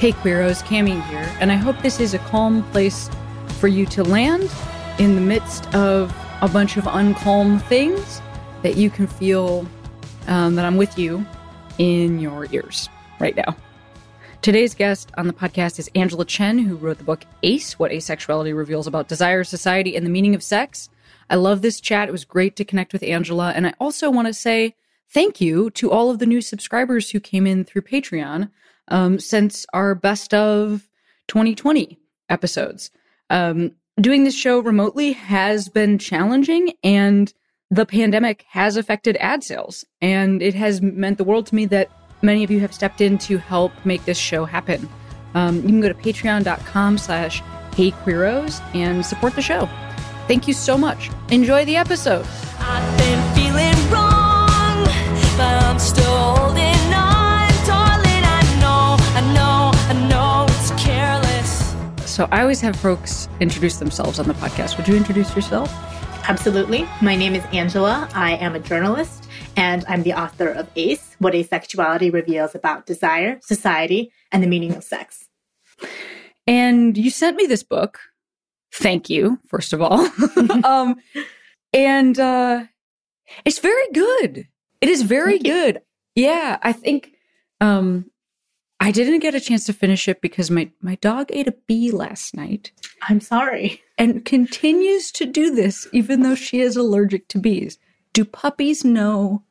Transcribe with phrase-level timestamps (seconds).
[0.00, 3.10] Hey Queeros, Cami here, and I hope this is a calm place
[3.58, 4.50] for you to land
[4.98, 8.22] in the midst of a bunch of uncalm things
[8.62, 9.66] that you can feel
[10.26, 11.26] um, that I'm with you
[11.76, 13.54] in your ears right now.
[14.40, 18.56] Today's guest on the podcast is Angela Chen, who wrote the book Ace What Asexuality
[18.56, 20.88] Reveals About Desire, Society, and the Meaning of Sex.
[21.28, 22.08] I love this chat.
[22.08, 23.50] It was great to connect with Angela.
[23.50, 24.76] And I also want to say
[25.10, 28.48] thank you to all of the new subscribers who came in through Patreon
[28.90, 30.88] um, since our best of
[31.28, 31.98] 2020
[32.28, 32.90] episodes.
[33.30, 37.32] Um, doing this show remotely has been challenging, and
[37.70, 39.84] the pandemic has affected ad sales.
[40.00, 41.90] And it has meant the world to me that
[42.22, 44.88] many of you have stepped in to help make this show happen.
[45.34, 49.68] Um, you can go to patreon.com slash heyqueeros and support the show.
[50.26, 51.10] Thank you so much.
[51.30, 52.26] Enjoy the episode.
[52.58, 54.84] I've been feeling wrong,
[55.36, 56.69] but I'm still holding
[62.20, 64.76] So I always have folks introduce themselves on the podcast.
[64.76, 65.72] Would you introduce yourself?
[66.28, 66.86] Absolutely.
[67.00, 68.10] My name is Angela.
[68.12, 73.40] I am a journalist and I'm the author of ACE What Asexuality Reveals About Desire,
[73.42, 75.30] Society, and the Meaning of Sex.
[76.46, 77.98] And you sent me this book.
[78.70, 80.06] Thank you, first of all.
[80.66, 80.96] um,
[81.72, 82.64] and uh,
[83.46, 84.46] it's very good.
[84.82, 85.80] It is very good.
[86.14, 87.14] Yeah, I think
[87.62, 88.10] um,
[88.82, 91.90] I didn't get a chance to finish it because my, my dog ate a bee
[91.90, 92.72] last night.
[93.02, 93.82] I'm sorry.
[93.98, 97.78] And continues to do this even though she is allergic to bees.
[98.14, 99.44] Do puppies know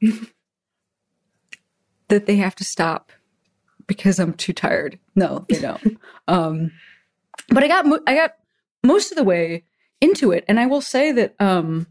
[2.07, 3.11] that they have to stop
[3.85, 4.97] because I'm too tired?
[5.15, 5.99] No, they don't.
[6.27, 6.71] um,
[7.49, 8.33] but I got mo- I got
[8.83, 9.63] most of the way
[10.01, 11.87] into it, and I will say that um,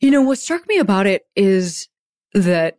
[0.00, 1.88] you know what struck me about it is
[2.34, 2.78] that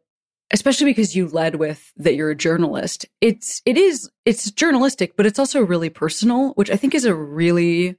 [0.55, 3.05] especially because you led with that you're a journalist.
[3.19, 7.13] It's it is it's journalistic but it's also really personal which i think is a
[7.13, 7.97] really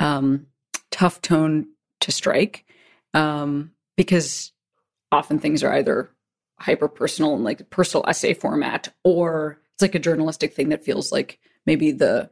[0.00, 0.46] um
[0.90, 1.66] tough tone
[2.00, 2.64] to strike
[3.14, 4.52] um because
[5.12, 6.10] often things are either
[6.58, 11.12] hyper personal and like personal essay format or it's like a journalistic thing that feels
[11.12, 12.28] like maybe the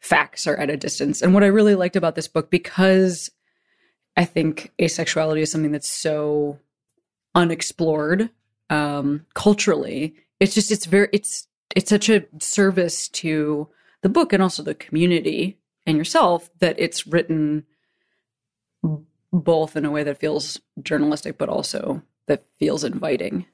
[0.00, 1.22] facts are at a distance.
[1.22, 3.30] And what i really liked about this book because
[4.16, 6.58] i think asexuality is something that's so
[7.36, 8.28] unexplored
[8.72, 10.14] um, culturally.
[10.40, 11.46] It's just it's very it's
[11.76, 13.68] it's such a service to
[14.00, 17.64] the book and also the community and yourself that it's written
[19.32, 23.46] both in a way that feels journalistic but also that feels inviting.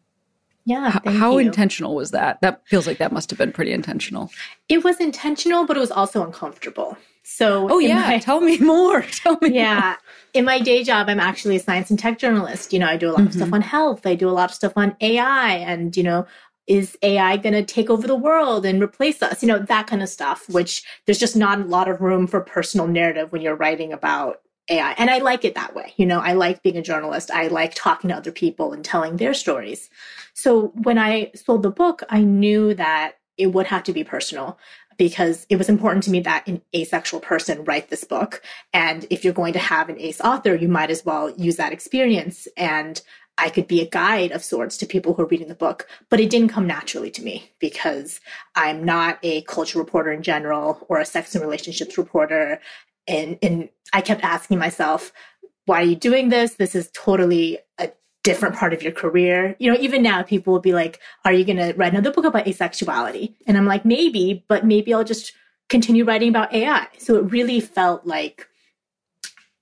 [0.65, 1.01] Yeah.
[1.05, 1.47] H- how you.
[1.47, 2.41] intentional was that?
[2.43, 4.31] That feels like that must have been pretty intentional.
[4.69, 6.97] It was intentional, but it was also uncomfortable.
[7.31, 9.03] So, oh yeah, my, tell me more.
[9.03, 9.55] Tell me.
[9.55, 9.97] Yeah, more.
[10.33, 12.73] in my day job, I'm actually a science and tech journalist.
[12.73, 13.27] You know, I do a lot mm-hmm.
[13.27, 13.55] of stuff mm-hmm.
[13.55, 14.07] on health.
[14.07, 16.27] I do a lot of stuff on AI, and you know,
[16.67, 19.43] is AI going to take over the world and replace us?
[19.43, 20.49] You know, that kind of stuff.
[20.49, 24.41] Which there's just not a lot of room for personal narrative when you're writing about
[24.71, 24.93] AI.
[24.93, 25.93] And I like it that way.
[25.99, 27.31] You know, I like being a journalist.
[27.31, 29.91] I like talking to other people and telling their stories.
[30.33, 34.59] So when I sold the book, I knew that it would have to be personal
[34.99, 38.43] because it was important to me that an asexual person write this book.
[38.75, 41.73] And if you're going to have an ace author, you might as well use that
[41.73, 42.49] experience.
[42.57, 43.01] And
[43.39, 46.19] I could be a guide of sorts to people who are reading the book, but
[46.19, 48.21] it didn't come naturally to me because
[48.57, 52.61] I'm not a culture reporter in general or a sex and relationships reporter.
[53.07, 55.13] And, and I kept asking myself,
[55.67, 56.55] why are you doing this?
[56.55, 57.93] This is totally a
[58.29, 59.57] different part of your career.
[59.59, 62.27] You know, even now people will be like, are you going to write another book
[62.27, 63.35] about asexuality?
[63.47, 65.33] And I'm like, maybe, but maybe I'll just
[65.71, 66.87] continue writing about AI.
[66.99, 68.47] So it really felt like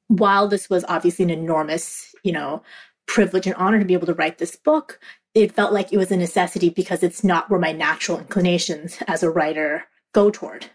[0.09, 2.65] while this was obviously an enormous, you know,
[3.07, 4.99] privilege and honor to be able to write this book,
[5.33, 9.23] it felt like it was a necessity because it's not where my natural inclinations as
[9.23, 10.67] a writer go toward.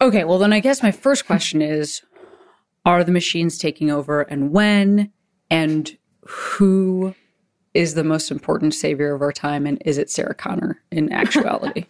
[0.00, 2.02] Okay, well, then I guess my first question is
[2.84, 5.10] Are the machines taking over and when?
[5.50, 5.96] And
[6.26, 7.14] who
[7.74, 11.84] is the most important savior of our time and is it Sarah Connor in actuality?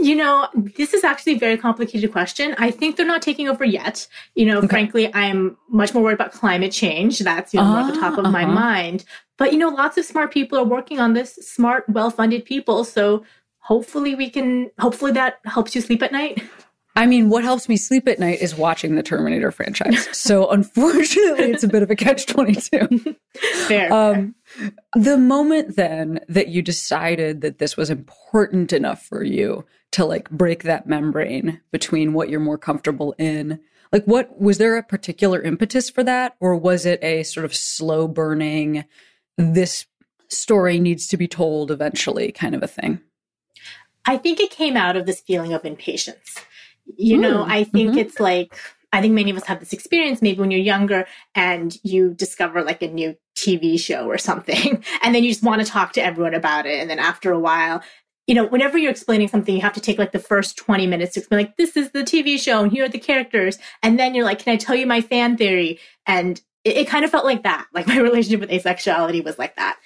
[0.00, 2.54] you know, this is actually a very complicated question.
[2.58, 4.06] I think they're not taking over yet.
[4.34, 4.66] You know, okay.
[4.66, 7.18] frankly, I'm much more worried about climate change.
[7.18, 8.30] That's, you know, more at the top of uh-huh.
[8.32, 9.04] my mind.
[9.36, 12.84] But, you know, lots of smart people are working on this, smart, well funded people.
[12.84, 13.24] So
[13.62, 16.42] hopefully we can hopefully that helps you sleep at night
[16.94, 20.08] I mean, what helps me sleep at night is watching the Terminator franchise.
[20.22, 23.16] So unfortunately, it's a bit of a catch 22.
[23.66, 23.92] Fair.
[23.92, 24.34] Um,
[24.94, 30.30] the moment then that you decided that this was important enough for you to like
[30.30, 33.58] break that membrane between what you're more comfortable in,
[33.90, 36.36] like what was there a particular impetus for that?
[36.40, 38.84] Or was it a sort of slow burning,
[39.36, 39.86] this
[40.28, 43.00] story needs to be told eventually kind of a thing?
[44.04, 46.36] I think it came out of this feeling of impatience.
[46.96, 47.98] You know, I think mm-hmm.
[47.98, 48.56] it's like,
[48.92, 52.62] I think many of us have this experience maybe when you're younger and you discover
[52.62, 56.04] like a new TV show or something, and then you just want to talk to
[56.04, 56.80] everyone about it.
[56.80, 57.82] And then after a while,
[58.26, 61.14] you know, whenever you're explaining something, you have to take like the first 20 minutes
[61.14, 63.58] to explain, like, this is the TV show and here are the characters.
[63.82, 65.80] And then you're like, can I tell you my fan theory?
[66.06, 67.66] And it, it kind of felt like that.
[67.74, 69.78] Like my relationship with asexuality was like that.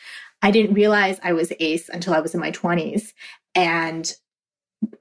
[0.42, 3.12] I didn't realize I was ace until I was in my 20s.
[3.54, 4.12] And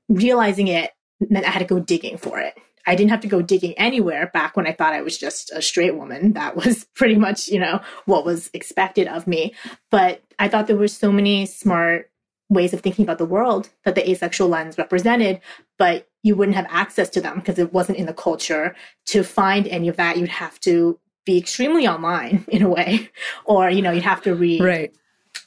[0.07, 0.92] realizing it
[1.30, 2.57] meant I had to go digging for it.
[2.88, 5.62] I didn't have to go digging anywhere back when I thought I was just a
[5.62, 6.33] straight woman.
[6.33, 9.56] That was pretty much, you know, what was expected of me.
[9.89, 12.12] But I thought there were so many smart
[12.50, 15.42] ways of thinking about the world that the asexual lens represented,
[15.80, 18.75] but you wouldn't have access to them because it wasn't in the culture.
[19.07, 23.10] To find any of that, you'd have to be extremely online in a way,
[23.45, 24.94] or, you know, you'd have to read right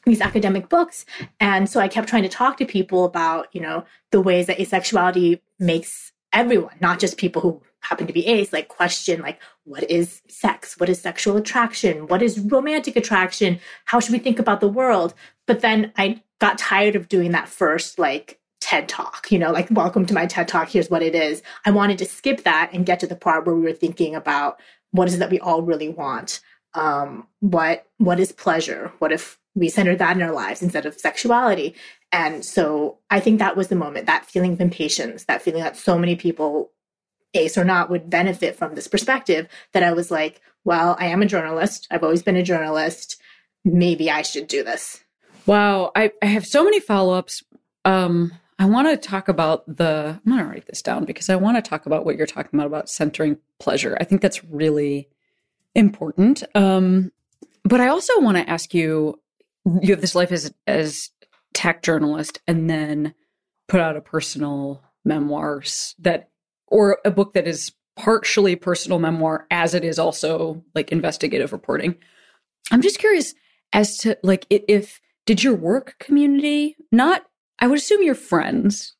[0.04, 1.04] these academic books.
[1.40, 4.58] And so I kept trying to talk to people about, you know, the ways that
[4.58, 9.88] asexuality makes everyone, not just people who happen to be ace, like question like what
[9.90, 10.78] is sex?
[10.78, 12.06] What is sexual attraction?
[12.06, 13.60] What is romantic attraction?
[13.84, 15.14] How should we think about the world?
[15.46, 19.68] But then I got tired of doing that first like TED talk, you know, like
[19.70, 21.42] welcome to my TED talk, here's what it is.
[21.64, 24.60] I wanted to skip that and get to the part where we were thinking about
[24.90, 26.40] what is it that we all really want?
[26.74, 28.92] Um, what what is pleasure?
[28.98, 31.74] What if we centered that in our lives instead of sexuality.
[32.12, 35.76] And so I think that was the moment, that feeling of impatience, that feeling that
[35.76, 36.70] so many people,
[37.34, 41.22] ace or not, would benefit from this perspective that I was like, well, I am
[41.22, 41.86] a journalist.
[41.90, 43.20] I've always been a journalist.
[43.64, 45.02] Maybe I should do this.
[45.46, 45.92] Wow.
[45.96, 47.42] I, I have so many follow ups.
[47.84, 51.36] Um, I want to talk about the, I'm going to write this down because I
[51.36, 53.96] want to talk about what you're talking about, about centering pleasure.
[54.00, 55.08] I think that's really
[55.78, 56.42] important.
[56.54, 57.12] Um,
[57.64, 59.18] but I also want to ask you
[59.80, 61.10] you have this life as as
[61.54, 63.14] tech journalist and then
[63.68, 66.30] put out a personal memoirs that
[66.66, 71.94] or a book that is partially personal memoir as it is also like investigative reporting.
[72.70, 73.34] I'm just curious
[73.72, 77.24] as to like if did your work community not
[77.60, 78.94] I would assume your friends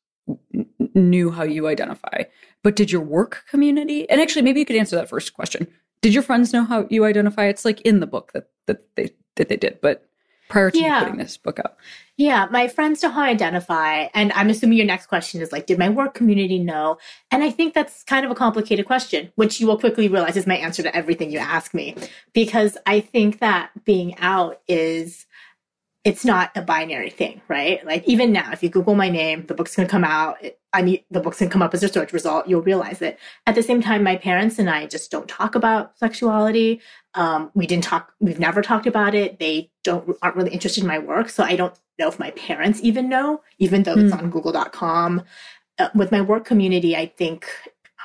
[0.93, 2.23] knew how you identify,
[2.63, 5.67] but did your work community and actually maybe you could answer that first question.
[6.01, 7.45] Did your friends know how you identify?
[7.45, 10.09] It's like in the book that that they that they did, but
[10.49, 10.99] prior to yeah.
[10.99, 11.77] putting this book out.
[12.17, 14.07] Yeah, my friends know how I identify.
[14.13, 16.97] And I'm assuming your next question is like, did my work community know?
[17.31, 20.47] And I think that's kind of a complicated question, which you will quickly realize is
[20.47, 21.95] my answer to everything you ask me.
[22.33, 25.27] Because I think that being out is
[26.03, 27.85] it's not a binary thing, right?
[27.85, 30.37] Like even now, if you Google my name, the book's going to come out.
[30.71, 32.47] I mean, the book's to come up as a search result.
[32.47, 33.17] You'll realize it.
[33.47, 36.81] At the same time, my parents and I just don't talk about sexuality.
[37.15, 38.13] Um, we didn't talk.
[38.19, 39.39] We've never talked about it.
[39.39, 42.79] They don't aren't really interested in my work, so I don't know if my parents
[42.83, 44.05] even know, even though mm.
[44.05, 44.19] it's hmm.
[44.19, 45.23] on Google.com.
[45.79, 47.47] Uh, with my work community, I think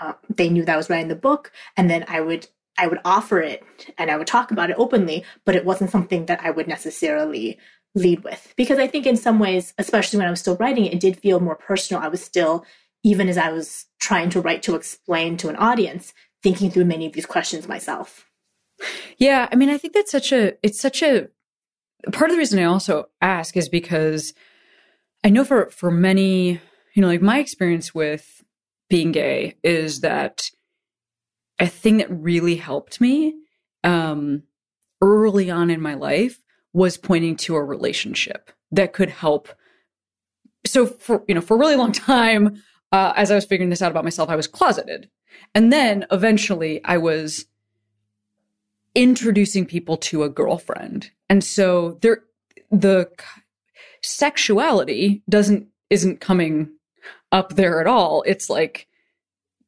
[0.01, 2.47] uh, they knew that I was writing the book, and then I would
[2.79, 3.63] I would offer it
[3.99, 7.59] and I would talk about it openly, but it wasn't something that I would necessarily
[7.95, 8.53] lead with.
[8.57, 11.19] Because I think in some ways, especially when I was still writing it, it did
[11.19, 12.03] feel more personal.
[12.03, 12.65] I was still,
[13.03, 17.07] even as I was trying to write to explain to an audience, thinking through many
[17.07, 18.27] of these questions myself.
[19.19, 21.29] Yeah, I mean, I think that's such a it's such a
[22.13, 24.35] part of the reason I also ask is because
[25.23, 26.61] I know for for many,
[26.95, 28.43] you know, like my experience with
[28.91, 30.51] being gay is that
[31.59, 33.35] a thing that really helped me
[33.85, 34.43] um
[35.01, 36.44] early on in my life
[36.75, 39.49] was pointing to a relationship that could help.
[40.67, 42.63] So for you know, for a really long time,
[42.93, 45.09] uh, as I was figuring this out about myself, I was closeted,
[45.55, 47.47] and then eventually I was
[48.95, 52.25] introducing people to a girlfriend, and so there,
[52.71, 53.11] the
[54.03, 56.71] sexuality doesn't isn't coming
[57.31, 58.23] up there at all.
[58.27, 58.89] It's like,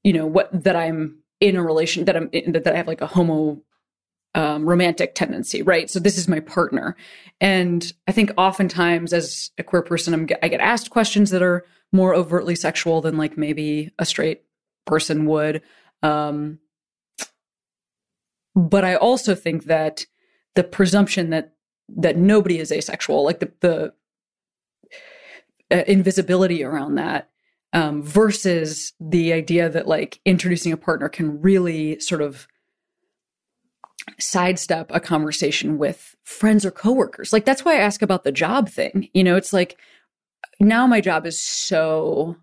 [0.02, 3.00] you know, what that I'm in a relation that I'm in, that I have like
[3.00, 3.60] a homo
[4.36, 5.90] um, romantic tendency, right?
[5.90, 6.94] So this is my partner.
[7.40, 11.64] And I think oftentimes as a queer person, I'm, I get asked questions that are
[11.90, 14.42] more overtly sexual than like maybe a straight
[14.84, 15.62] person would.
[16.02, 16.58] Um,
[18.54, 20.06] but I also think that
[20.54, 21.54] the presumption that
[21.88, 23.92] that nobody is asexual, like the the
[25.70, 27.30] uh, invisibility around that
[27.72, 32.48] um, versus the idea that like introducing a partner can really sort of
[34.18, 37.32] sidestep a conversation with friends or coworkers.
[37.32, 39.08] Like that's why I ask about the job thing.
[39.14, 39.78] You know, it's like
[40.60, 42.36] now my job is so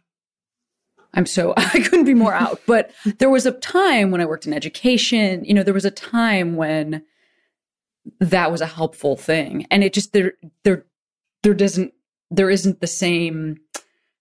[1.13, 2.61] I'm so I couldn't be more out.
[2.65, 5.91] But there was a time when I worked in education, you know, there was a
[5.91, 7.03] time when
[8.19, 9.65] that was a helpful thing.
[9.71, 10.85] And it just there there
[11.43, 11.93] there doesn't
[12.31, 13.57] there isn't the same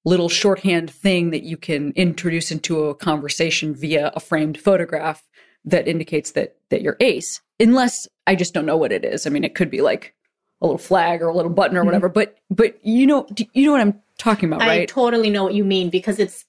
[0.05, 5.29] little shorthand thing that you can introduce into a conversation via a framed photograph
[5.64, 9.31] that indicates that that you're ace unless i just don't know what it is i
[9.31, 10.14] mean it could be like
[10.61, 11.87] a little flag or a little button or mm-hmm.
[11.87, 12.14] whatever mm-hmm.
[12.14, 15.54] but but you know you know what i'm talking about right i totally know what
[15.54, 16.45] you mean because it's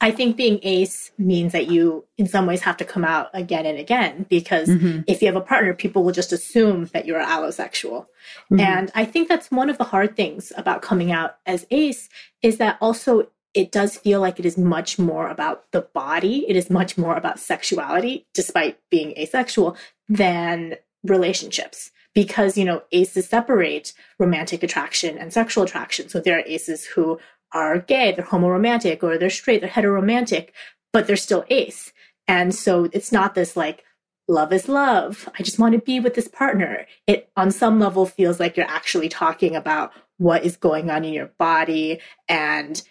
[0.00, 3.66] i think being ace means that you in some ways have to come out again
[3.66, 5.00] and again because mm-hmm.
[5.06, 8.06] if you have a partner people will just assume that you're allosexual
[8.50, 8.60] mm-hmm.
[8.60, 12.08] and i think that's one of the hard things about coming out as ace
[12.42, 16.44] is that also it does feel like it is much more about the body.
[16.48, 19.76] It is much more about sexuality, despite being asexual,
[20.08, 21.90] than relationships.
[22.14, 26.08] Because, you know, aces separate romantic attraction and sexual attraction.
[26.08, 27.18] So there are aces who
[27.52, 30.50] are gay, they're homoromantic, or they're straight, they're heteromantic,
[30.92, 31.92] but they're still ace.
[32.26, 33.84] And so it's not this like,
[34.26, 35.28] love is love.
[35.38, 36.86] I just want to be with this partner.
[37.06, 41.14] It on some level feels like you're actually talking about what is going on in
[41.14, 42.82] your body and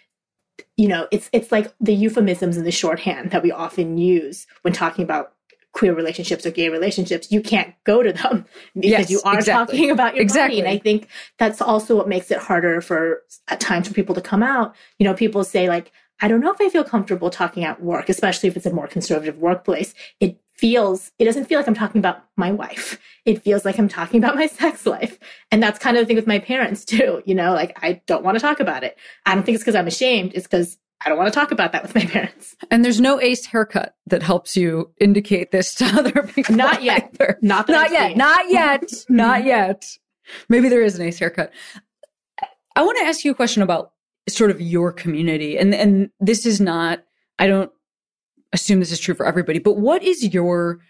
[0.76, 4.72] you know, it's it's like the euphemisms and the shorthand that we often use when
[4.72, 5.32] talking about
[5.72, 7.30] queer relationships or gay relationships.
[7.30, 9.76] You can't go to them because yes, you are exactly.
[9.76, 10.60] talking about your exactly.
[10.60, 10.68] body.
[10.68, 14.20] And I think that's also what makes it harder for at times for people to
[14.20, 14.74] come out.
[14.98, 18.08] You know, people say like, I don't know if I feel comfortable talking at work,
[18.08, 19.94] especially if it's a more conservative workplace.
[20.20, 22.98] It feels, it doesn't feel like I'm talking about my wife.
[23.24, 25.18] It feels like I'm talking about my sex life.
[25.50, 27.22] And that's kind of the thing with my parents too.
[27.24, 28.96] You know, like I don't want to talk about it.
[29.24, 30.32] I don't think it's because I'm ashamed.
[30.34, 32.56] It's because I don't want to talk about that with my parents.
[32.70, 36.56] And there's no ace haircut that helps you indicate this to other people.
[36.56, 37.10] Not yet.
[37.14, 37.38] Either.
[37.40, 38.16] Not, not yet.
[38.16, 38.82] Not yet.
[38.82, 39.16] Mm-hmm.
[39.16, 39.86] not yet.
[40.48, 41.52] Maybe there is an ace haircut.
[42.76, 43.92] I want to ask you a question about
[44.28, 45.56] sort of your community.
[45.56, 47.02] And and this is not
[47.38, 47.70] I don't
[48.52, 50.80] assume this is true for everybody, but what is your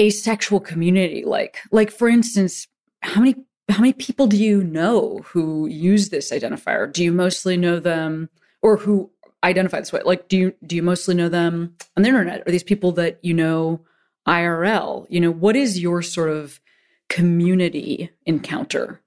[0.00, 1.58] asexual community like?
[1.70, 2.66] Like, for instance,
[3.02, 3.36] how many
[3.68, 6.92] how many people do you know who use this identifier?
[6.92, 8.28] Do you mostly know them
[8.62, 9.10] or who
[9.44, 10.00] identify this way?
[10.04, 12.46] Like, do you do you mostly know them on the internet?
[12.46, 13.80] Are these people that you know
[14.26, 15.06] IRL?
[15.08, 16.60] You know, what is your sort of
[17.08, 19.00] community encounter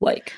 [0.00, 0.32] like?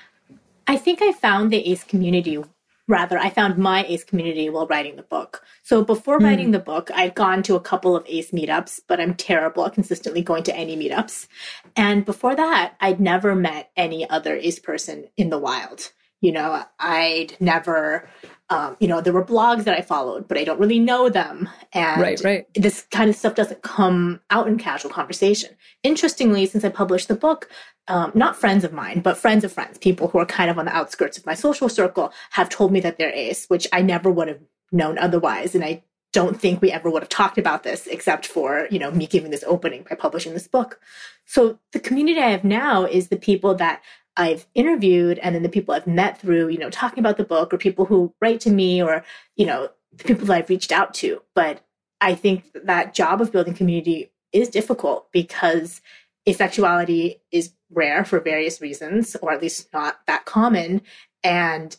[0.67, 2.39] I think I found the ACE community
[2.89, 5.45] rather i found my ace community while writing the book.
[5.63, 6.25] So before mm.
[6.25, 9.75] writing the book i'd gone to a couple of ace meetups but i'm terrible at
[9.75, 11.29] consistently going to any meetups.
[11.77, 15.93] And before that i'd never met any other ace person in the wild.
[16.21, 18.09] You know i'd never
[18.51, 21.49] um, you know there were blogs that i followed but i don't really know them
[21.73, 22.47] and right, right.
[22.55, 25.51] this kind of stuff doesn't come out in casual conversation
[25.83, 27.49] interestingly since i published the book
[27.89, 30.67] um, not friends of mine, but friends of friends, people who are kind of on
[30.67, 34.11] the outskirts of my social circle, have told me that they're ace, which I never
[34.11, 34.41] would have
[34.71, 35.55] known otherwise.
[35.55, 38.91] And I don't think we ever would have talked about this except for, you know,
[38.91, 40.81] me giving this opening by publishing this book.
[41.25, 43.83] So the community I have now is the people that
[44.19, 47.55] I've interviewed and then the people I've met through, you know, talking about the book
[47.55, 49.05] or people who write to me or,
[49.37, 51.23] you know, the people that I've reached out to.
[51.37, 51.65] But
[52.01, 55.81] I think that job of building community is difficult because
[56.29, 60.83] asexuality is rare for various reasons, or at least not that common.
[61.23, 61.77] And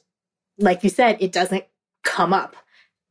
[0.58, 1.65] like you said, it doesn't
[2.05, 2.55] come up.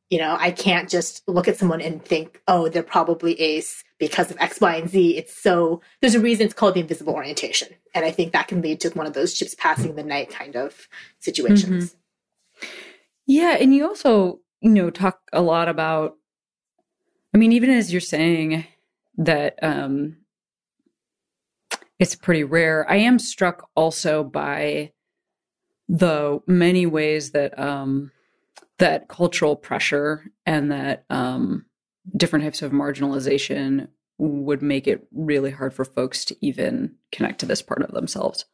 [0.09, 4.31] You know, I can't just look at someone and think, oh, they're probably ace because
[4.31, 5.17] of X, Y, and Z.
[5.17, 7.69] It's so, there's a reason it's called the invisible orientation.
[7.95, 10.57] And I think that can lead to one of those ships passing the night kind
[10.57, 10.89] of
[11.21, 11.91] situations.
[11.91, 12.69] Mm-hmm.
[13.27, 13.57] Yeah.
[13.61, 16.17] And you also, you know, talk a lot about,
[17.35, 18.67] I mean, even as you're saying
[19.17, 20.19] that, um,
[21.99, 22.89] it's pretty rare.
[22.89, 24.93] I am struck also by
[25.89, 28.13] the many ways that um,
[28.79, 31.65] that cultural pressure and that um,
[32.17, 33.89] different types of marginalization
[34.19, 38.45] would make it really hard for folks to even connect to this part of themselves.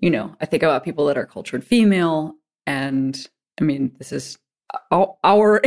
[0.00, 2.34] You know, I think about people that are cultured female,
[2.66, 3.18] and
[3.60, 4.38] I mean, this is
[4.90, 5.60] our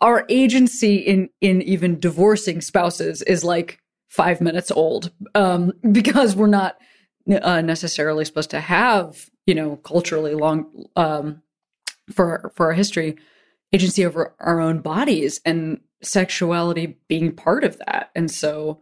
[0.00, 6.46] our agency in in even divorcing spouses is like five minutes old um, because we're
[6.46, 6.76] not
[7.42, 11.42] uh, necessarily supposed to have you know culturally long um,
[12.12, 13.16] for for our history
[13.72, 18.80] agency over our own bodies and sexuality being part of that and so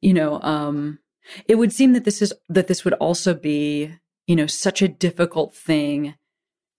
[0.00, 0.98] you know um
[1.46, 3.92] it would seem that this is that this would also be
[4.26, 6.14] you know such a difficult thing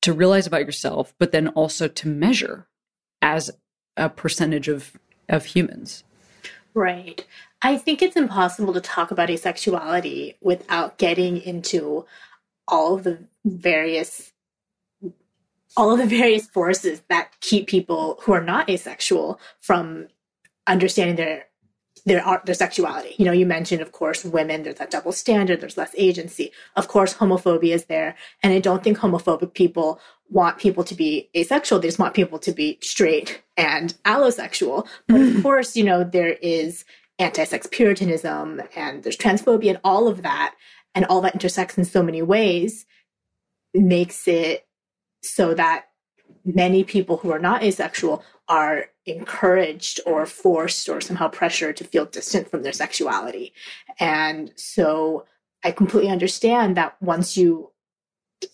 [0.01, 2.67] to realize about yourself, but then also to measure
[3.21, 3.51] as
[3.97, 6.03] a percentage of of humans.
[6.73, 7.25] Right.
[7.61, 12.05] I think it's impossible to talk about asexuality without getting into
[12.67, 14.31] all of the various
[15.77, 20.07] all of the various forces that keep people who are not asexual from
[20.67, 21.45] understanding their
[22.05, 23.13] their their sexuality.
[23.17, 24.63] You know, you mentioned, of course, women.
[24.63, 25.61] There's that double standard.
[25.61, 26.51] There's less agency.
[26.75, 29.99] Of course, homophobia is there, and I don't think homophobic people
[30.29, 31.79] want people to be asexual.
[31.79, 34.87] They just want people to be straight and allosexual.
[35.07, 35.41] But of mm.
[35.41, 36.85] course, you know, there is
[37.17, 40.55] anti-sex puritanism and there's transphobia and all of that,
[40.95, 42.85] and all that intersects in so many ways,
[43.73, 44.65] makes it
[45.21, 45.85] so that
[46.45, 52.05] many people who are not asexual are encouraged or forced or somehow pressured to feel
[52.05, 53.53] distant from their sexuality.
[53.99, 55.25] And so
[55.63, 57.71] I completely understand that once you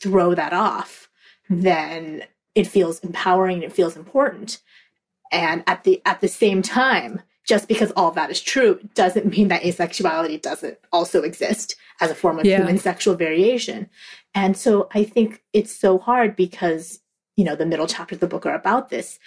[0.01, 1.09] throw that off,
[1.49, 2.23] then
[2.55, 4.61] it feels empowering, it feels important.
[5.31, 9.49] And at the at the same time, just because all that is true doesn't mean
[9.49, 12.57] that asexuality doesn't also exist as a form of yeah.
[12.57, 13.89] human sexual variation.
[14.33, 16.99] And so I think it's so hard because,
[17.37, 19.19] you know, the middle chapters of the book are about this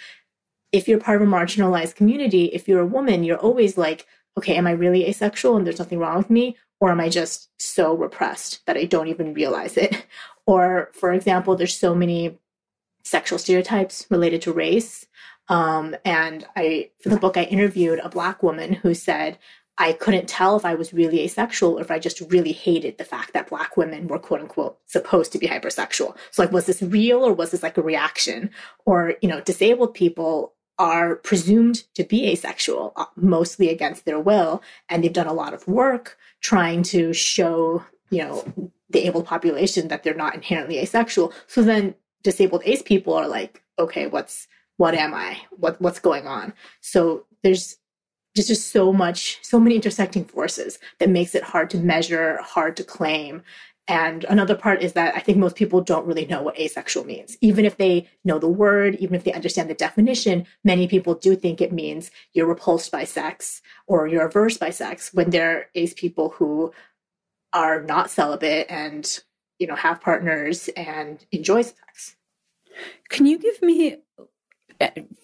[0.72, 4.06] if you're part of a marginalized community, if you're a woman, you're always like,
[4.36, 6.56] okay, am I really asexual and there's nothing wrong with me?
[6.80, 10.06] Or am I just so repressed that I don't even realize it?
[10.46, 12.38] Or, for example, there's so many
[13.04, 15.04] sexual stereotypes related to race.
[15.48, 19.38] Um, and I, for the book, I interviewed a black woman who said,
[19.80, 23.04] I couldn't tell if I was really asexual or if I just really hated the
[23.04, 26.16] fact that black women were quote unquote supposed to be hypersexual.
[26.32, 28.50] So like, was this real or was this like a reaction?
[28.84, 34.62] Or, you know, disabled people are presumed to be asexual, uh, mostly against their will.
[34.88, 39.88] And they've done a lot of work trying to show, you know, the able population
[39.88, 41.32] that they're not inherently asexual.
[41.46, 44.48] So then disabled ace people are like, okay, what's,
[44.78, 45.38] what am I?
[45.50, 46.54] What, what's going on?
[46.80, 47.76] So there's
[48.34, 52.76] just, just so much, so many intersecting forces that makes it hard to measure, hard
[52.76, 53.42] to claim.
[53.88, 57.36] And another part is that I think most people don't really know what asexual means.
[57.40, 61.34] Even if they know the word, even if they understand the definition, many people do
[61.34, 65.94] think it means you're repulsed by sex or you're averse by sex when they're ace
[65.94, 66.72] people who
[67.52, 69.20] are not celibate and,
[69.58, 72.14] you know, have partners and enjoy sex.
[73.08, 73.96] Can you give me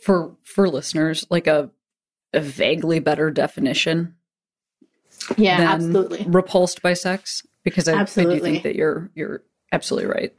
[0.02, 1.70] for for listeners like a
[2.32, 4.14] a vaguely better definition?
[5.36, 6.24] Yeah, absolutely.
[6.28, 7.44] Repulsed by sex?
[7.64, 10.34] because I, I do think that you're you're absolutely right.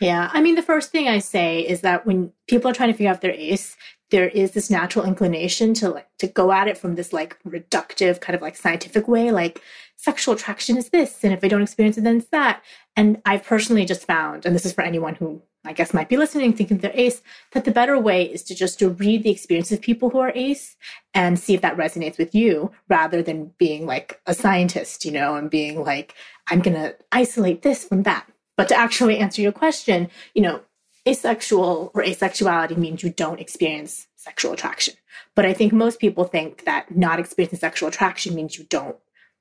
[0.00, 2.92] Yeah, I mean, the first thing I say is that when people are trying to
[2.92, 3.76] figure out their ace,
[4.10, 8.20] there is this natural inclination to like to go at it from this like reductive
[8.20, 9.62] kind of like scientific way, like
[9.96, 12.62] sexual attraction is this, and if I don't experience it, then it's that.
[12.96, 16.16] And I've personally just found, and this is for anyone who I guess might be
[16.16, 19.72] listening, thinking they're ace, that the better way is to just to read the experience
[19.72, 20.76] of people who are ace
[21.12, 25.34] and see if that resonates with you rather than being like a scientist, you know,
[25.34, 26.14] and being like,
[26.48, 28.26] I'm to isolate this from that.
[28.56, 30.60] But to actually answer your question, you know,
[31.06, 34.94] asexual or asexuality means you don't experience sexual attraction.
[35.34, 38.96] But I think most people think that not experiencing sexual attraction means you don't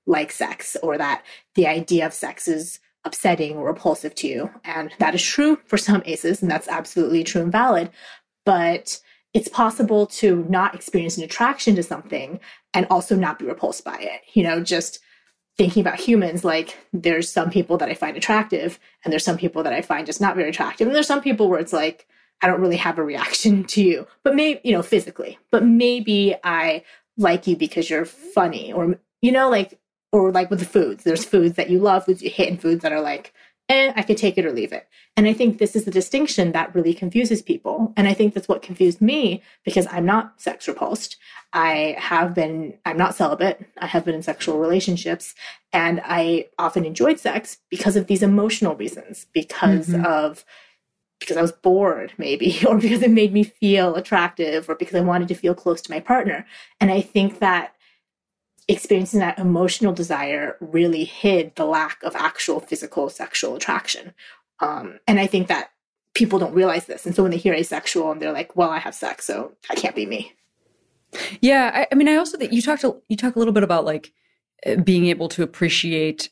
[0.06, 1.24] like sex or that
[1.56, 4.50] the idea of sex is upsetting or repulsive to you.
[4.64, 7.90] And that is true for some aces, and that's absolutely true and valid.
[8.46, 9.00] But
[9.34, 12.40] it's possible to not experience an attraction to something
[12.74, 14.22] and also not be repulsed by it.
[14.34, 15.00] You know, just
[15.58, 19.64] thinking about humans, like there's some people that I find attractive, and there's some people
[19.64, 20.88] that I find just not very attractive.
[20.88, 22.08] And there's some people where it's like,
[22.42, 26.36] I don't really have a reaction to you, but maybe, you know, physically, but maybe
[26.44, 26.84] I
[27.18, 29.80] like you because you're funny or, you know, like
[30.16, 32.82] or like with the foods, there's foods that you love, foods you hate, and foods
[32.84, 33.34] that are like,
[33.68, 34.88] eh, I could take it or leave it.
[35.18, 37.92] And I think this is the distinction that really confuses people.
[37.98, 41.18] And I think that's what confused me because I'm not sex repulsed.
[41.52, 43.66] I have been, I'm not celibate.
[43.78, 45.36] I have been in sexual relationships
[45.74, 50.06] and I often enjoyed sex because of these emotional reasons, because mm-hmm.
[50.06, 50.46] of,
[51.20, 55.02] because I was bored, maybe, or because it made me feel attractive, or because I
[55.02, 56.46] wanted to feel close to my partner.
[56.80, 57.75] And I think that
[58.68, 64.14] experiencing that emotional desire really hid the lack of actual physical sexual attraction.
[64.60, 65.72] Um, and I think that
[66.14, 67.06] people don't realize this.
[67.06, 69.78] And so when they hear asexual and they're like, well, I have sex, so that
[69.78, 70.34] can't be me.
[71.42, 71.72] Yeah.
[71.74, 74.14] I, I mean, I also think you talked, you talk a little bit about like
[74.66, 76.30] uh, being able to appreciate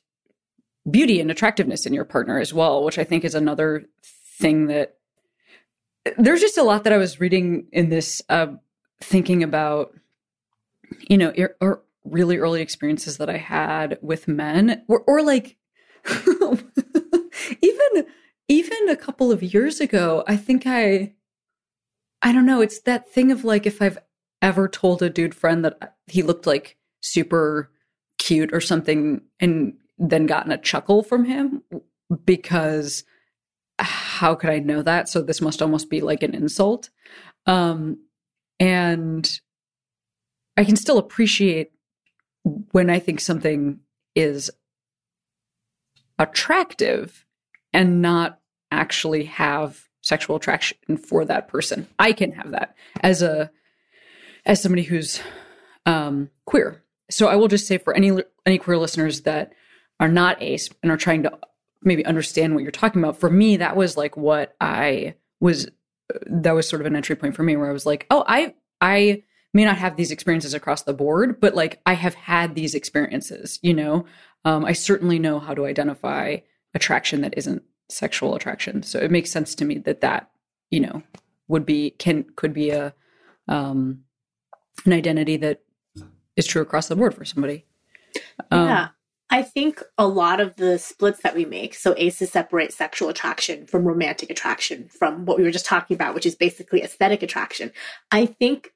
[0.89, 3.85] beauty and attractiveness in your partner as well, which I think is another
[4.39, 4.97] thing that
[6.17, 8.47] there's just a lot that I was reading in this, uh,
[9.01, 9.93] thinking about,
[11.07, 15.57] you know, or really early experiences that I had with men, or, or like
[17.61, 18.05] even
[18.49, 21.13] even a couple of years ago, I think I,
[22.21, 23.97] I don't know, it's that thing of like if I've
[24.41, 27.71] ever told a dude friend that he looked like super
[28.19, 31.63] cute or something and then gotten a chuckle from him
[32.25, 33.03] because
[33.79, 35.09] how could I know that?
[35.09, 36.89] So this must almost be like an insult.
[37.45, 37.97] Um,
[38.59, 39.39] and
[40.57, 41.71] I can still appreciate
[42.43, 43.79] when I think something
[44.15, 44.51] is
[46.19, 47.25] attractive
[47.73, 48.39] and not
[48.71, 51.88] actually have sexual attraction for that person.
[51.97, 53.51] I can have that as a
[54.45, 55.21] as somebody who's
[55.86, 56.84] um, queer.
[57.10, 58.12] So I will just say for any
[58.45, 59.53] any queer listeners that
[59.99, 61.38] are not ace and are trying to
[61.82, 63.19] maybe understand what you're talking about.
[63.19, 65.69] For me, that was like what I was.
[66.25, 68.53] That was sort of an entry point for me, where I was like, oh, I
[68.82, 72.73] I may not have these experiences across the board, but like I have had these
[72.73, 73.59] experiences.
[73.61, 74.05] You know,
[74.45, 76.37] um, I certainly know how to identify
[76.73, 78.83] attraction that isn't sexual attraction.
[78.83, 80.31] So it makes sense to me that that
[80.71, 81.03] you know
[81.47, 82.93] would be can could be a
[83.47, 84.03] um,
[84.85, 85.61] an identity that
[86.35, 87.65] is true across the board for somebody.
[88.51, 88.87] Um, yeah.
[89.29, 93.65] I think a lot of the splits that we make, so ACEs separate sexual attraction
[93.65, 97.71] from romantic attraction, from what we were just talking about, which is basically aesthetic attraction.
[98.11, 98.72] I think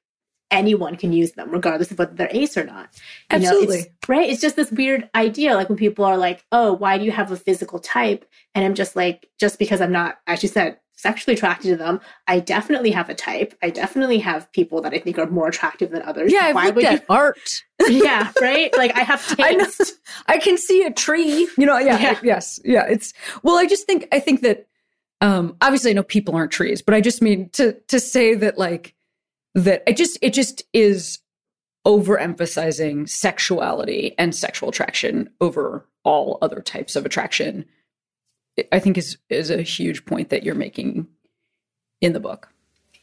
[0.50, 2.88] anyone can use them, regardless of whether they're ace or not.
[3.30, 3.76] You Absolutely.
[3.78, 4.28] Know, it's, right?
[4.28, 7.30] It's just this weird idea, like when people are like, "Oh, why do you have
[7.30, 11.36] a physical type?" And I'm just like, just because I'm not, as you said, sexually
[11.36, 13.54] attracted to them, I definitely have a type.
[13.62, 16.32] I definitely have people that I think are more attractive than others.
[16.32, 17.62] Yeah, why would you art?
[17.88, 18.76] yeah, right.
[18.76, 20.00] Like I have taste.
[20.26, 21.48] I, I, can see a tree.
[21.56, 21.78] You know.
[21.78, 22.20] Yeah, yeah.
[22.22, 22.60] Yes.
[22.64, 22.86] Yeah.
[22.86, 23.56] It's well.
[23.56, 24.08] I just think.
[24.12, 24.66] I think that.
[25.20, 28.56] Um, obviously, I know people aren't trees, but I just mean to to say that
[28.56, 28.94] like
[29.60, 29.82] that.
[29.86, 31.18] It just it just is
[31.86, 37.64] overemphasizing sexuality and sexual attraction over all other types of attraction
[38.72, 41.06] I think is is a huge point that you're making
[42.00, 42.48] in the book.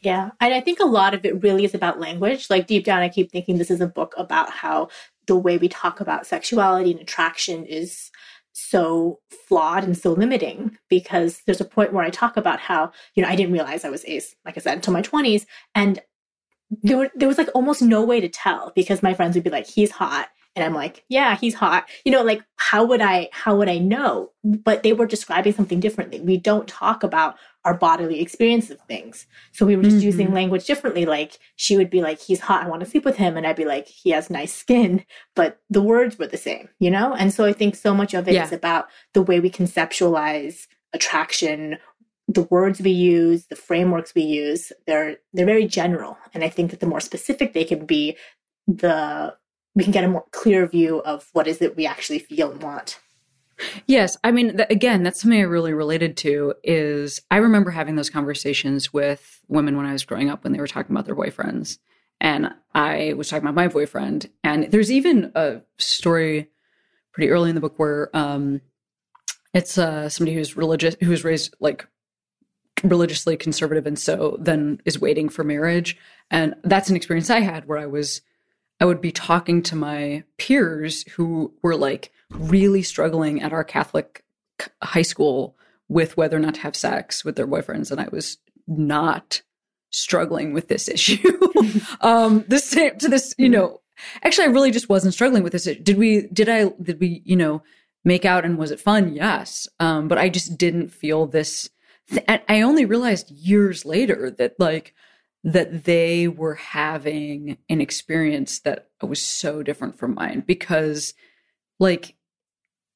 [0.02, 0.30] Yeah.
[0.40, 2.50] And I think a lot of it really is about language.
[2.50, 4.88] Like deep down, I keep thinking this is a book about how
[5.26, 8.10] the way we talk about sexuality and attraction is
[8.52, 13.22] so flawed and so limiting because there's a point where I talk about how, you
[13.22, 15.44] know, I didn't realize I was ace, like I said, until my 20s.
[15.74, 16.00] And
[16.70, 19.50] there, were, there was like almost no way to tell because my friends would be
[19.50, 20.28] like, he's hot.
[20.54, 21.86] And i'm like yeah he's hot.
[22.06, 24.30] You know like how would i how would i know?
[24.42, 26.18] But they were describing something differently.
[26.20, 29.26] We don't talk about our bodily experience of things.
[29.52, 30.06] So we were just mm-hmm.
[30.06, 31.04] using language differently.
[31.04, 32.64] Like she would be like he's hot.
[32.64, 33.36] I want to sleep with him.
[33.36, 35.04] And i'd be like he has nice skin.
[35.34, 37.12] But the words were the same you know?
[37.12, 38.44] And so i think so much of it yeah.
[38.44, 41.76] is about the way we conceptualize attraction
[42.28, 46.70] the words we use the frameworks we use they're they're very general and i think
[46.70, 48.16] that the more specific they can be
[48.66, 49.34] the
[49.76, 52.62] we can get a more clear view of what is it we actually feel and
[52.62, 52.98] want.
[53.86, 56.54] Yes, I mean, th- again, that's something I really related to.
[56.64, 60.58] Is I remember having those conversations with women when I was growing up when they
[60.58, 61.78] were talking about their boyfriends,
[62.20, 64.30] and I was talking about my boyfriend.
[64.42, 66.48] And there's even a story
[67.12, 68.60] pretty early in the book where um,
[69.54, 71.86] it's uh, somebody who's religious, who was raised like
[72.82, 75.96] religiously conservative, and so then is waiting for marriage.
[76.30, 78.20] And that's an experience I had where I was
[78.80, 84.22] I would be talking to my peers who were like really struggling at our Catholic
[84.82, 85.56] high school
[85.88, 87.90] with whether or not to have sex with their boyfriends.
[87.90, 89.42] And I was not
[89.90, 91.38] struggling with this issue.
[92.00, 93.80] um, this to this, you know,
[94.22, 95.64] actually, I really just wasn't struggling with this.
[95.64, 97.62] Did we, did I, did we, you know,
[98.04, 99.14] make out and was it fun?
[99.14, 99.68] Yes.
[99.80, 101.70] Um, but I just didn't feel this.
[102.48, 104.94] I only realized years later that like,
[105.44, 111.14] that they were having an experience that was so different from mine because
[111.78, 112.16] like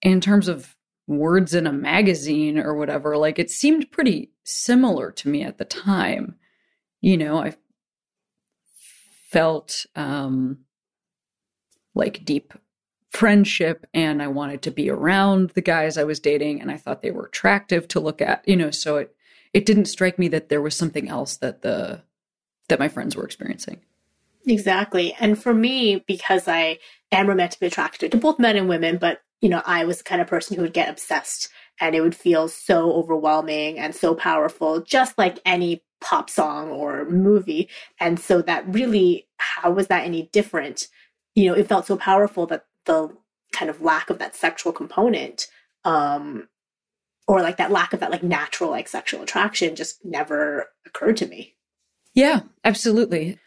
[0.02, 5.28] in terms of words in a magazine or whatever like it seemed pretty similar to
[5.28, 6.36] me at the time.
[7.00, 7.54] You know i
[9.30, 10.58] felt um
[11.94, 12.52] like deep
[13.10, 17.02] friendship and i wanted to be around the guys i was dating and i thought
[17.02, 19.14] they were attractive to look at you know so it
[19.52, 22.02] it didn't strike me that there was something else that the
[22.68, 23.80] that my friends were experiencing.
[24.46, 25.14] Exactly.
[25.20, 26.78] And for me, because I
[27.12, 30.20] am romantically attracted to both men and women, but you know, I was the kind
[30.20, 31.48] of person who would get obsessed
[31.80, 37.04] and it would feel so overwhelming and so powerful, just like any pop song or
[37.06, 37.68] movie.
[37.98, 40.88] And so that really, how was that any different?
[41.34, 43.16] You know, it felt so powerful that the
[43.52, 45.46] kind of lack of that sexual component,
[45.84, 46.48] um,
[47.26, 51.26] or like that lack of that like natural like sexual attraction just never occurred to
[51.26, 51.54] me.
[52.14, 53.38] Yeah, absolutely.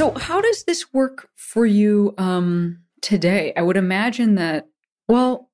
[0.00, 3.52] So, how does this work for you um, today?
[3.54, 4.66] I would imagine that.
[5.08, 5.49] Well,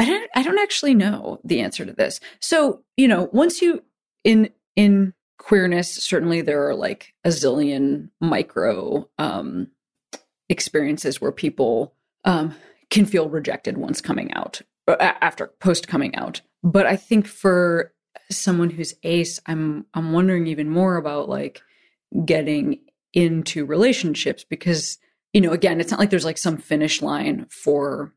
[0.00, 0.30] I don't.
[0.34, 2.20] I don't actually know the answer to this.
[2.40, 3.84] So, you know, once you
[4.24, 9.68] in in queerness, certainly there are like a zillion micro um,
[10.48, 11.92] experiences where people
[12.24, 12.54] um,
[12.88, 16.40] can feel rejected once coming out uh, after post coming out.
[16.62, 17.92] But I think for
[18.30, 21.60] someone who's ace, I'm I'm wondering even more about like
[22.24, 22.80] getting
[23.12, 24.96] into relationships because
[25.34, 28.14] you know again it's not like there's like some finish line for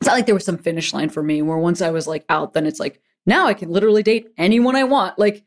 [0.00, 2.24] it's not like there was some finish line for me where once I was like
[2.28, 5.18] out then it's like now I can literally date anyone I want.
[5.18, 5.44] Like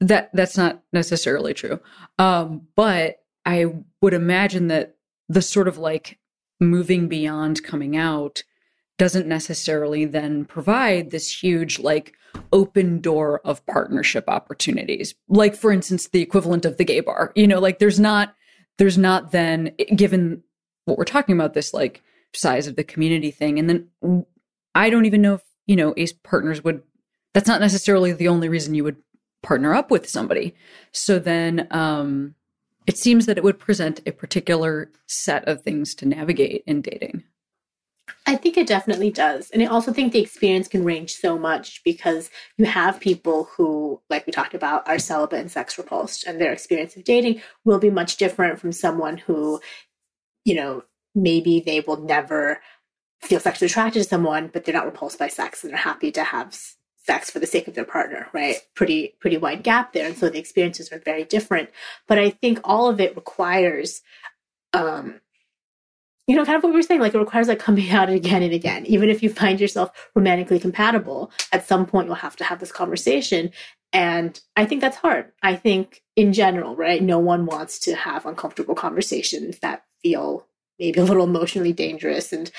[0.00, 1.80] that that's not necessarily true.
[2.18, 3.66] Um but I
[4.00, 4.96] would imagine that
[5.28, 6.18] the sort of like
[6.60, 8.44] moving beyond coming out
[8.98, 12.14] doesn't necessarily then provide this huge like
[12.52, 15.14] open door of partnership opportunities.
[15.28, 18.34] Like for instance the equivalent of the gay bar you know like there's not
[18.78, 20.42] there's not then given
[20.86, 22.02] what we're talking about this like
[22.34, 23.58] size of the community thing.
[23.58, 24.26] And then
[24.74, 26.82] i don't even know if you know ace partners would
[27.34, 28.96] that's not necessarily the only reason you would
[29.42, 30.54] partner up with somebody.
[30.92, 32.34] So then um
[32.86, 37.22] it seems that it would present a particular set of things to navigate in dating.
[38.26, 39.50] I think it definitely does.
[39.50, 44.00] And I also think the experience can range so much because you have people who,
[44.10, 47.78] like we talked about, are celibate and sex repulsed, and their experience of dating will
[47.78, 49.60] be much different from someone who,
[50.44, 50.84] you know,
[51.14, 52.60] maybe they will never
[53.20, 56.24] feel sexually attracted to someone, but they're not repulsed by sex and they're happy to
[56.24, 56.56] have
[57.04, 58.56] sex for the sake of their partner, right?
[58.74, 60.06] Pretty, pretty wide gap there.
[60.06, 61.70] And so the experiences are very different.
[62.06, 64.02] But I think all of it requires
[64.72, 65.20] um,
[66.26, 68.42] you know, kind of what we were saying, like it requires like coming out again
[68.42, 68.86] and again.
[68.86, 72.72] Even if you find yourself romantically compatible, at some point you'll have to have this
[72.72, 73.50] conversation.
[73.92, 75.32] And I think that's hard.
[75.42, 77.02] I think in general, right?
[77.02, 80.46] No one wants to have uncomfortable conversations that feel
[80.78, 82.50] maybe a little emotionally dangerous and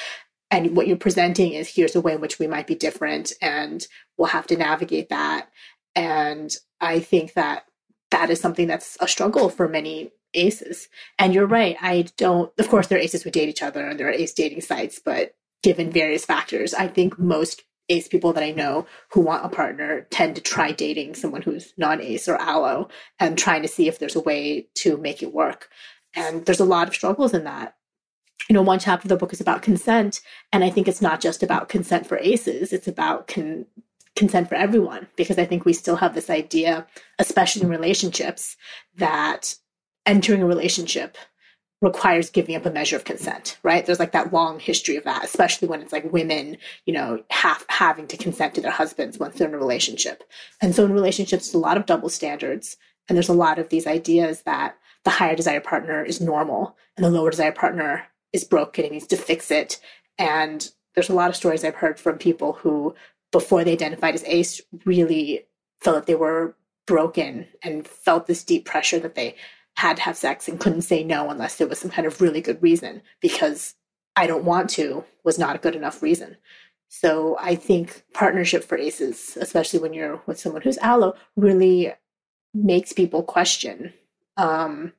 [0.51, 3.87] and what you're presenting is here's a way in which we might be different and
[4.17, 5.49] we'll have to navigate that.
[5.95, 7.65] And I think that
[8.11, 10.89] that is something that's a struggle for many aces.
[11.17, 11.75] And you're right.
[11.81, 14.33] I don't, of course, there are aces who date each other and there are ace
[14.33, 19.21] dating sites, but given various factors, I think most ace people that I know who
[19.21, 23.63] want a partner tend to try dating someone who's non ace or allo and trying
[23.63, 25.69] to see if there's a way to make it work.
[26.15, 27.75] And there's a lot of struggles in that.
[28.49, 30.21] You know, one chapter of the book is about consent.
[30.51, 33.65] And I think it's not just about consent for aces, it's about con-
[34.15, 36.85] consent for everyone because I think we still have this idea,
[37.19, 38.57] especially in relationships,
[38.97, 39.55] that
[40.05, 41.17] entering a relationship
[41.81, 43.85] requires giving up a measure of consent, right?
[43.85, 47.65] There's like that long history of that, especially when it's like women, you know, have,
[47.67, 50.23] having to consent to their husbands once they're in a relationship.
[50.61, 52.77] And so in relationships, there's a lot of double standards.
[53.09, 57.05] And there's a lot of these ideas that the higher desire partner is normal and
[57.05, 59.79] the lower desire partner is broken and needs to fix it.
[60.17, 62.95] And there's a lot of stories I've heard from people who,
[63.31, 65.45] before they identified as ace, really
[65.81, 69.35] felt that they were broken and felt this deep pressure that they
[69.75, 72.41] had to have sex and couldn't say no unless there was some kind of really
[72.41, 73.75] good reason because
[74.15, 76.37] I don't want to was not a good enough reason.
[76.89, 81.91] So I think partnership for aces, especially when you're with someone who's allo, really
[82.53, 83.93] makes people question
[84.37, 84.93] um,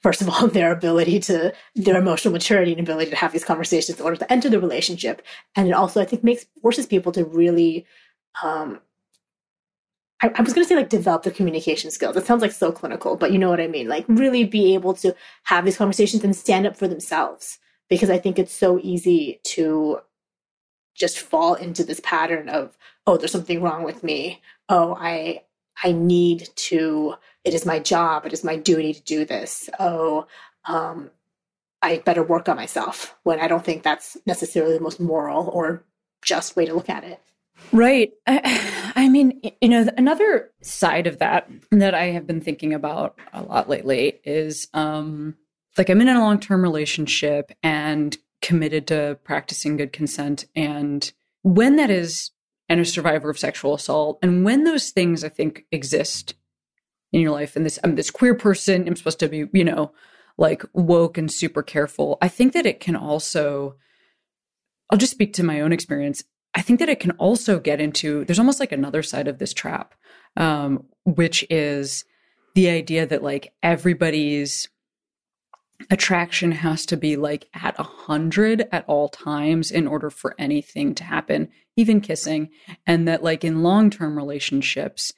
[0.00, 3.98] first of all their ability to their emotional maturity and ability to have these conversations
[3.98, 5.22] in order to enter the relationship
[5.56, 7.86] and it also i think makes forces people to really
[8.42, 8.80] um,
[10.22, 12.16] I, I was going to say like develop the communication skills.
[12.16, 13.88] It sounds like so clinical, but you know what I mean.
[13.88, 17.58] Like really be able to have these conversations and stand up for themselves
[17.88, 20.00] because I think it's so easy to
[20.98, 25.40] just fall into this pattern of oh there's something wrong with me oh i
[25.84, 27.14] i need to
[27.44, 30.26] it is my job it is my duty to do this oh
[30.66, 31.10] um
[31.82, 35.84] i better work on myself when i don't think that's necessarily the most moral or
[36.22, 37.20] just way to look at it
[37.72, 38.12] Right.
[38.26, 43.18] I, I, mean, you know, another side of that that I have been thinking about
[43.32, 45.36] a lot lately is um
[45.76, 51.12] like I'm in a long-term relationship and committed to practicing good consent and
[51.42, 52.30] when that is
[52.68, 56.34] and a survivor of sexual assault and when those things I think exist
[57.12, 59.92] in your life and this I'm this queer person, I'm supposed to be, you know,
[60.36, 62.18] like woke and super careful.
[62.20, 63.76] I think that it can also
[64.90, 68.24] I'll just speak to my own experience I think that it can also get into
[68.24, 69.94] there's almost like another side of this trap,
[70.36, 72.04] um, which is
[72.54, 74.68] the idea that like everybody's
[75.90, 80.94] attraction has to be like at a hundred at all times in order for anything
[80.96, 82.50] to happen, even kissing.
[82.86, 85.12] And that like in long term relationships,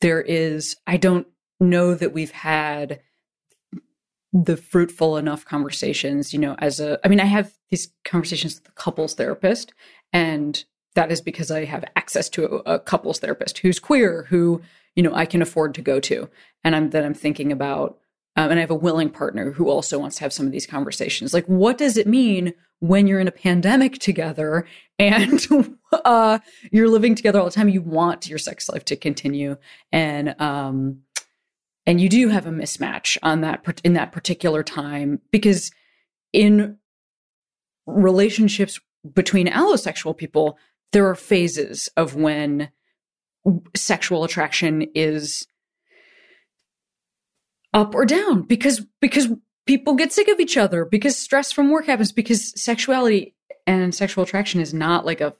[0.00, 1.26] there is, I don't
[1.60, 3.00] know that we've had
[4.32, 8.68] the fruitful enough conversations, you know, as a, I mean, I have these conversations with
[8.68, 9.74] a couples therapist,
[10.12, 14.62] and that is because I have access to a, a couples therapist who's queer, who,
[14.94, 16.28] you know, I can afford to go to.
[16.64, 17.98] And I'm, then I'm thinking about,
[18.36, 20.66] um, and I have a willing partner who also wants to have some of these
[20.66, 21.34] conversations.
[21.34, 24.66] Like, what does it mean when you're in a pandemic together
[24.98, 25.46] and
[26.04, 26.38] uh,
[26.70, 27.68] you're living together all the time?
[27.68, 29.56] You want your sex life to continue,
[29.90, 31.02] and um,
[31.84, 35.70] and you do have a mismatch on that in that particular time because
[36.32, 36.78] in
[37.86, 38.80] relationships
[39.14, 40.56] between allosexual people
[40.92, 42.70] there are phases of when
[43.74, 45.46] sexual attraction is
[47.72, 49.28] up or down because because
[49.66, 53.34] people get sick of each other because stress from work happens because sexuality
[53.66, 55.34] and sexual attraction is not like a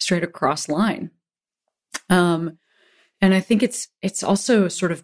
[0.00, 1.10] straight across line.
[2.08, 2.58] Um
[3.20, 5.02] and i think it's it's also sort of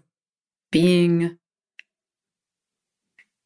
[0.71, 1.39] being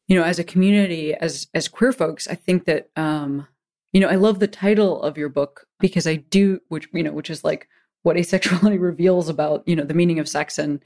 [0.07, 3.47] you know as a community as as queer folks i think that um
[3.91, 7.11] you know i love the title of your book because i do which you know
[7.11, 7.67] which is like
[8.03, 10.83] what asexuality reveals about you know the meaning of sex and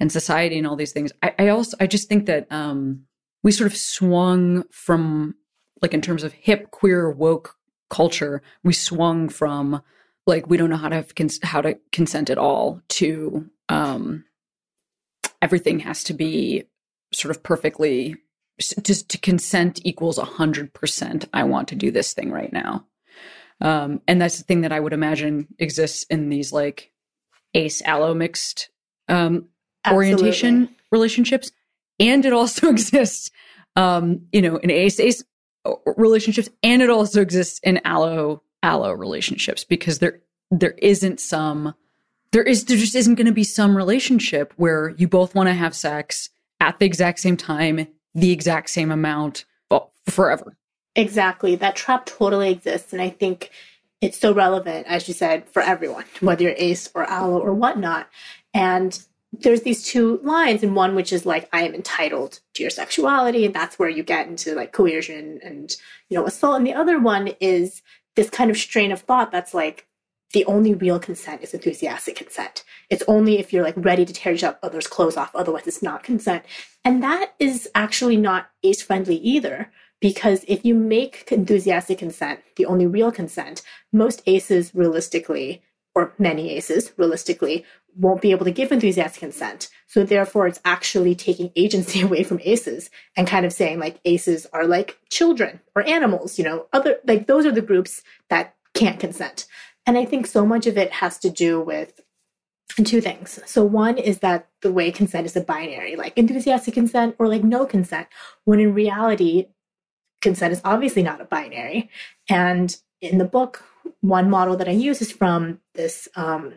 [0.00, 1.12] and society and all these things.
[1.22, 3.04] I, I also i just think that um
[3.42, 5.34] we sort of swung from
[5.82, 7.56] like in terms of hip queer woke
[7.90, 9.82] culture we swung from
[10.26, 14.24] like we don't know how to have cons- how to consent at all to um
[15.42, 16.64] everything has to be
[17.12, 18.16] sort of perfectly
[18.82, 22.86] just to consent equals 100% i want to do this thing right now.
[23.60, 26.92] Um, and that's the thing that i would imagine exists in these like
[27.54, 28.70] ace allo mixed
[29.08, 29.48] um,
[29.90, 31.52] orientation relationships
[31.98, 33.30] and it also exists
[33.76, 35.22] um, you know in ace ace
[35.96, 40.20] relationships and it also exists in allo allo relationships because there
[40.50, 41.74] there isn't some
[42.34, 45.54] there is there just isn't going to be some relationship where you both want to
[45.54, 50.56] have sex at the exact same time, the exact same amount well, forever.
[50.96, 51.54] Exactly.
[51.54, 52.92] That trap totally exists.
[52.92, 53.50] And I think
[54.00, 58.08] it's so relevant, as you said, for everyone, whether you're ace or allo or whatnot.
[58.52, 58.98] And
[59.40, 63.44] there's these two lines, and one which is like, I am entitled to your sexuality,
[63.44, 65.74] and that's where you get into like coercion and,
[66.08, 66.56] you know, assault.
[66.56, 67.82] And the other one is
[68.16, 69.86] this kind of strain of thought that's like,
[70.32, 72.64] the only real consent is enthusiastic consent.
[72.90, 76.02] It's only if you're like ready to tear each other's clothes off, otherwise it's not
[76.02, 76.44] consent.
[76.84, 79.70] And that is actually not ace friendly either,
[80.00, 85.62] because if you make enthusiastic consent the only real consent, most aces realistically,
[85.94, 87.64] or many aces realistically,
[87.96, 89.68] won't be able to give enthusiastic consent.
[89.86, 94.46] So therefore it's actually taking agency away from aces and kind of saying like aces
[94.52, 98.98] are like children or animals, you know, other like those are the groups that can't
[98.98, 99.46] consent.
[99.86, 102.00] And I think so much of it has to do with
[102.84, 103.38] two things.
[103.46, 107.44] So one is that the way consent is a binary, like enthusiastic consent or like
[107.44, 108.08] no consent,
[108.44, 109.46] when in reality,
[110.20, 111.90] consent is obviously not a binary.
[112.28, 113.62] And in the book,
[114.00, 116.54] one model that I use is from this um,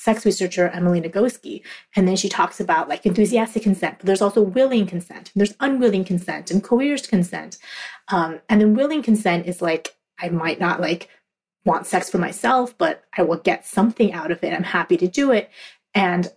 [0.00, 1.62] sex researcher, Emily Nagoski.
[1.94, 6.04] And then she talks about like enthusiastic consent, but there's also willing consent, there's unwilling
[6.04, 7.58] consent and coerced consent.
[8.08, 11.08] Um, and then willing consent is like, I might not like
[11.64, 14.54] want sex for myself, but I will get something out of it.
[14.54, 15.50] I'm happy to do it.
[15.94, 16.32] And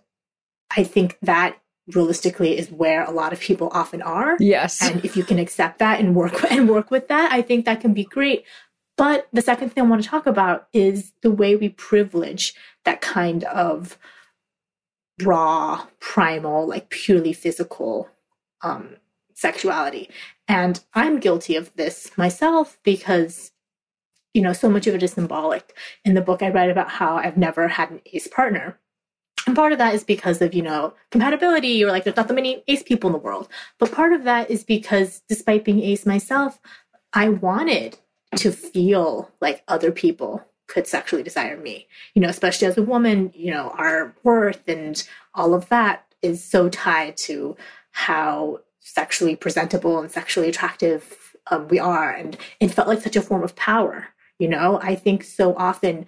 [0.76, 1.56] I think that
[1.94, 4.36] realistically is where a lot of people often are.
[4.40, 4.82] Yes.
[4.82, 7.80] And if you can accept that and work and work with that, I think that
[7.80, 8.44] can be great.
[8.96, 12.54] But the second thing I want to talk about is the way we privilege
[12.84, 13.98] that kind of
[15.22, 18.08] raw, primal, like purely physical
[18.62, 18.96] um,
[19.34, 20.10] sexuality.
[20.46, 23.52] And I'm guilty of this myself because
[24.34, 25.76] you know, so much of it is symbolic.
[26.04, 28.78] In the book, I write about how I've never had an ace partner.
[29.46, 32.34] And part of that is because of, you know, compatibility or like there's not that
[32.34, 33.48] many ace people in the world.
[33.78, 36.60] But part of that is because despite being ace myself,
[37.12, 37.98] I wanted
[38.38, 41.86] to feel like other people could sexually desire me.
[42.14, 46.42] You know, especially as a woman, you know, our worth and all of that is
[46.42, 47.56] so tied to
[47.90, 52.10] how sexually presentable and sexually attractive um, we are.
[52.10, 54.08] And it felt like such a form of power
[54.38, 56.06] you know, I think so often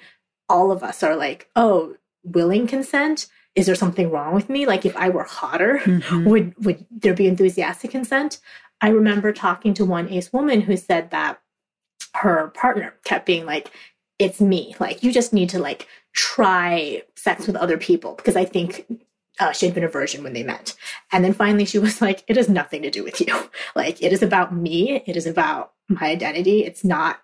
[0.49, 3.27] all of us are like, oh, willing consent?
[3.55, 4.67] Is there something wrong with me?
[4.67, 6.25] Like if I were hotter, mm-hmm.
[6.29, 8.39] would would there be enthusiastic consent?
[8.81, 11.41] I remember talking to one ace woman who said that
[12.21, 13.71] her partner kept being like,
[14.19, 14.75] it's me.
[14.81, 18.87] Like you just need to like try sex with other people because I think
[19.39, 20.75] uh, she had been a virgin when they met.
[21.13, 23.51] And then finally she was like, it has nothing to do with you.
[23.75, 25.03] Like it is about me.
[25.07, 26.65] It is about my identity.
[26.65, 27.21] It's not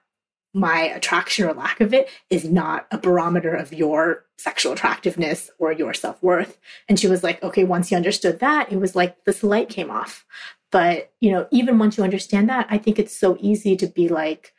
[0.54, 5.72] my attraction or lack of it is not a barometer of your sexual attractiveness or
[5.72, 6.58] your self worth.
[6.88, 9.90] And she was like, okay, once you understood that, it was like this light came
[9.90, 10.26] off.
[10.70, 14.08] But, you know, even once you understand that, I think it's so easy to be
[14.08, 14.52] like,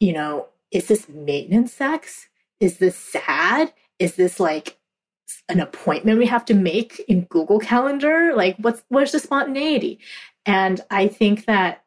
[0.00, 2.28] you know, is this maintenance sex?
[2.60, 3.72] Is this sad?
[3.98, 4.78] Is this like
[5.48, 8.32] an appointment we have to make in Google Calendar?
[8.34, 9.98] Like what's where's the spontaneity?
[10.46, 11.84] And I think that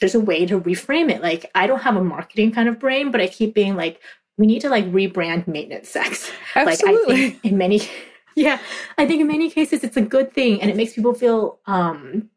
[0.00, 1.22] there's a way to reframe it.
[1.22, 4.00] Like I don't have a marketing kind of brain, but I keep being like,
[4.36, 6.30] we need to like rebrand maintenance sex.
[6.54, 6.96] Absolutely.
[7.14, 7.82] Like I think in many
[8.36, 8.58] yeah,
[8.98, 12.30] I think in many cases it's a good thing and it makes people feel um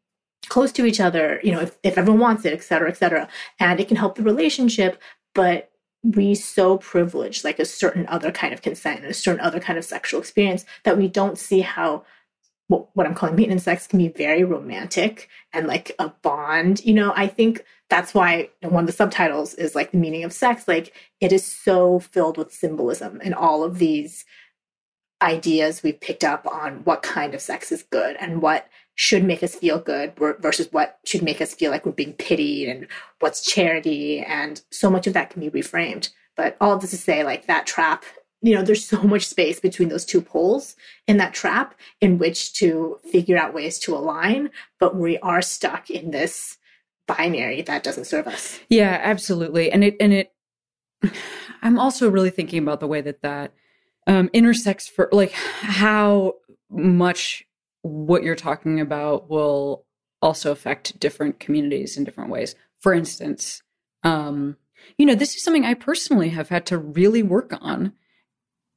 [0.48, 3.28] close to each other, you know, if, if everyone wants it, et cetera, et cetera.
[3.58, 5.00] And it can help the relationship,
[5.34, 5.70] but
[6.02, 9.78] we so privilege like a certain other kind of consent and a certain other kind
[9.78, 12.04] of sexual experience that we don't see how
[12.68, 16.84] what, what I'm calling maintenance sex can be very romantic and like a bond.
[16.84, 20.32] You know, I think that's why one of the subtitles is like the meaning of
[20.32, 20.66] sex.
[20.66, 24.24] Like it is so filled with symbolism and all of these
[25.22, 29.42] ideas we've picked up on what kind of sex is good and what should make
[29.42, 32.86] us feel good versus what should make us feel like we're being pitied and
[33.20, 36.10] what's charity and so much of that can be reframed.
[36.34, 38.04] But all this to say like that trap
[38.42, 40.76] you know there's so much space between those two poles
[41.06, 45.90] in that trap in which to figure out ways to align but we are stuck
[45.90, 46.58] in this
[47.06, 48.58] binary that doesn't serve us.
[48.68, 49.70] Yeah absolutely.
[49.70, 50.32] And it and it
[51.62, 53.52] i'm also really thinking about the way that that
[54.06, 56.34] um intersects for like how
[56.70, 57.45] much
[57.86, 59.84] what you're talking about will
[60.22, 62.54] also affect different communities in different ways.
[62.80, 63.62] For instance,
[64.02, 64.56] um,
[64.98, 67.92] you know, this is something I personally have had to really work on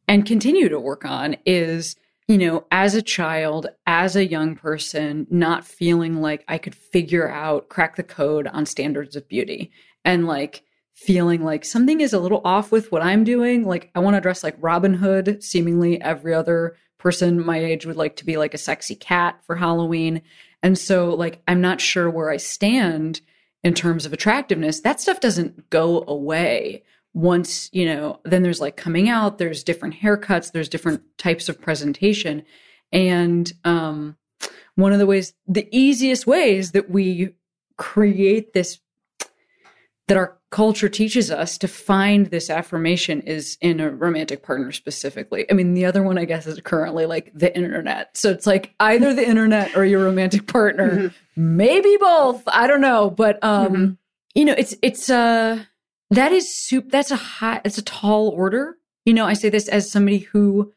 [0.07, 1.95] and continue to work on is,
[2.27, 7.29] you know, as a child, as a young person, not feeling like I could figure
[7.29, 9.71] out, crack the code on standards of beauty
[10.03, 13.65] and like feeling like something is a little off with what I'm doing.
[13.65, 17.95] Like I want to dress like Robin Hood seemingly every other person my age would
[17.95, 20.21] like to be like a sexy cat for Halloween.
[20.61, 23.21] And so, like, I'm not sure where I stand
[23.63, 24.81] in terms of attractiveness.
[24.81, 26.83] That stuff doesn't go away
[27.13, 31.59] once, you know, then there's like coming out, there's different haircuts, there's different types of
[31.59, 32.43] presentation.
[32.91, 34.15] And um,
[34.75, 37.35] one of the ways, the easiest ways that we
[37.77, 38.79] create this,
[40.07, 45.45] that our culture teaches us to find this affirmation is in a romantic partner specifically.
[45.49, 48.17] I mean, the other one, I guess, is currently like the internet.
[48.17, 51.57] So it's like either the internet or your romantic partner, mm-hmm.
[51.57, 52.43] maybe both.
[52.47, 53.91] I don't know, but um, mm-hmm.
[54.33, 55.63] you know, it's it's uh
[56.11, 56.89] that is soup.
[56.89, 57.61] That's a high.
[57.63, 58.77] It's a tall order.
[59.05, 60.73] You know, I say this as somebody who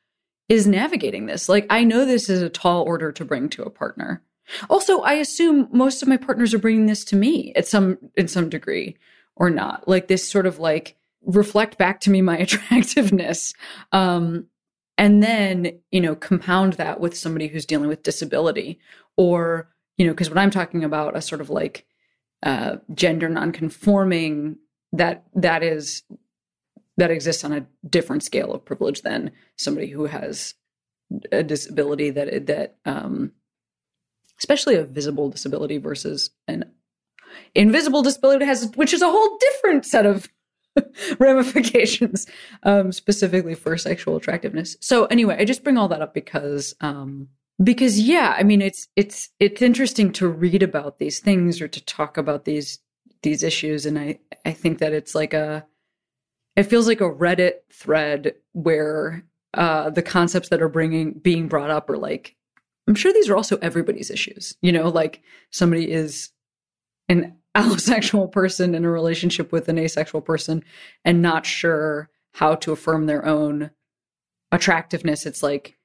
[0.48, 1.48] is navigating this.
[1.48, 4.22] Like, I know this is a tall order to bring to a partner.
[4.68, 8.28] Also, I assume most of my partners are bringing this to me at some in
[8.28, 8.98] some degree
[9.36, 9.86] or not.
[9.88, 13.54] Like this sort of like reflect back to me my attractiveness.
[13.92, 14.46] Um
[14.98, 18.78] and then you know compound that with somebody who's dealing with disability
[19.16, 21.86] or you know because when i'm talking about a sort of like
[22.42, 24.56] uh gender nonconforming
[24.92, 26.02] that that is
[26.96, 30.54] that exists on a different scale of privilege than somebody who has
[31.30, 33.32] a disability that that um
[34.38, 36.64] especially a visible disability versus an
[37.54, 40.28] invisible disability has, which is a whole different set of
[41.18, 42.26] ramifications,
[42.62, 44.76] um, specifically for sexual attractiveness.
[44.80, 47.28] So anyway, I just bring all that up because, um,
[47.62, 51.84] because yeah, I mean, it's it's it's interesting to read about these things or to
[51.84, 52.78] talk about these
[53.22, 55.66] these issues, and I I think that it's like a
[56.56, 59.24] it feels like a Reddit thread where
[59.54, 62.36] uh, the concepts that are bringing being brought up are like
[62.88, 64.56] I'm sure these are also everybody's issues.
[64.60, 66.30] You know, like somebody is
[67.08, 70.64] an allosexual person in a relationship with an asexual person
[71.04, 73.70] and not sure how to affirm their own
[74.50, 75.76] attractiveness it's like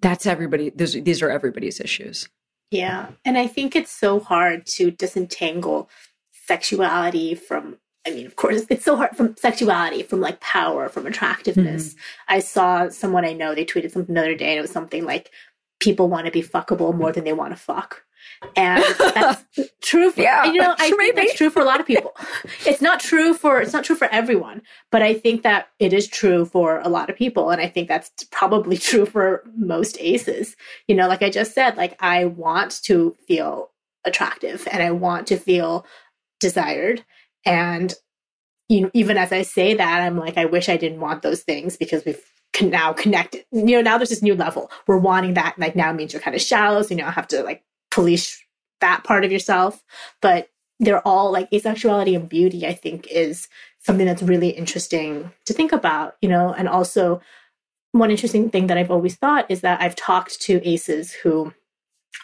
[0.00, 2.28] that's everybody these, these are everybody's issues
[2.70, 5.88] yeah and i think it's so hard to disentangle
[6.32, 11.06] sexuality from I mean, of course, it's so hard from sexuality, from like power, from
[11.06, 11.90] attractiveness.
[11.90, 12.36] Mm-hmm.
[12.36, 15.04] I saw someone I know, they tweeted something the other day, and it was something
[15.04, 15.30] like,
[15.78, 18.04] people want to be fuckable more than they want to fuck
[18.56, 19.44] and that's
[19.82, 22.14] true for yeah, you know i think that's true for a lot of people.
[22.66, 26.06] It's not true for it's not true for everyone but i think that it is
[26.06, 27.50] true for a lot of people.
[27.50, 30.56] And i think that's probably true for most aces.
[30.86, 33.70] You know like i just said like i want to feel
[34.04, 35.86] attractive and i want to feel
[36.40, 37.04] desired.
[37.44, 37.94] And
[38.68, 41.42] you know even as i say that i'm like i wish i didn't want those
[41.42, 42.22] things because we've
[42.60, 44.70] now connected you know now there's this new level.
[44.86, 47.42] We're wanting that like now means you're kind of shallow so you now have to
[47.42, 47.62] like
[47.98, 48.40] police
[48.80, 49.82] that part of yourself.
[50.22, 53.48] But they're all like asexuality and beauty, I think, is
[53.80, 57.20] something that's really interesting to think about, you know, and also
[57.90, 61.52] one interesting thing that I've always thought is that I've talked to aces who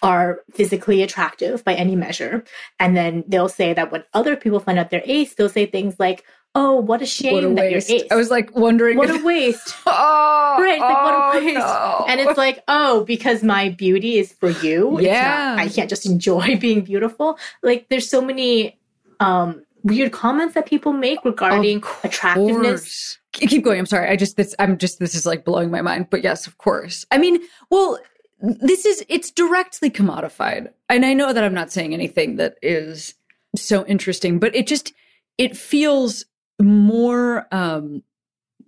[0.03, 2.45] are physically attractive by any measure.
[2.79, 5.97] And then they'll say that when other people find out they're ace, they'll say things
[5.99, 6.25] like,
[6.57, 7.91] Oh, what a shame what a that waste.
[7.91, 8.01] you're.
[8.13, 9.23] I was like wondering what if...
[9.23, 9.75] a waste.
[9.87, 10.81] oh, right.
[10.81, 11.59] Like what a oh, waste.
[11.59, 12.05] No.
[12.09, 15.01] And it's like, oh, because my beauty is for you.
[15.01, 15.57] Yeah.
[15.57, 17.39] Not, I can't just enjoy being beautiful.
[17.63, 18.79] Like there's so many
[19.21, 23.19] um weird comments that people make regarding attractiveness.
[23.33, 23.81] Keep going.
[23.81, 24.09] I'm sorry.
[24.09, 26.07] I just this I'm just this is like blowing my mind.
[26.09, 27.05] But yes, of course.
[27.11, 27.41] I mean,
[27.71, 27.99] well,
[28.41, 30.69] this is it's directly commodified.
[30.89, 33.15] And I know that I'm not saying anything that is
[33.57, 34.93] so interesting, but it just
[35.37, 36.25] it feels
[36.61, 38.03] more um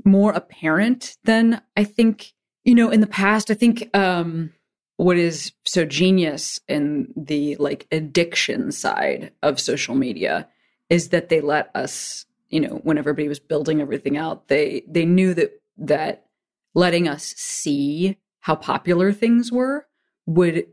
[0.05, 2.33] more apparent than I think,
[2.65, 3.51] you know, in the past.
[3.51, 4.53] I think um
[4.97, 10.49] what is so genius in the like addiction side of social media
[10.89, 15.05] is that they let us, you know, when everybody was building everything out, they they
[15.05, 16.27] knew that that
[16.75, 19.87] letting us see how popular things were
[20.27, 20.67] would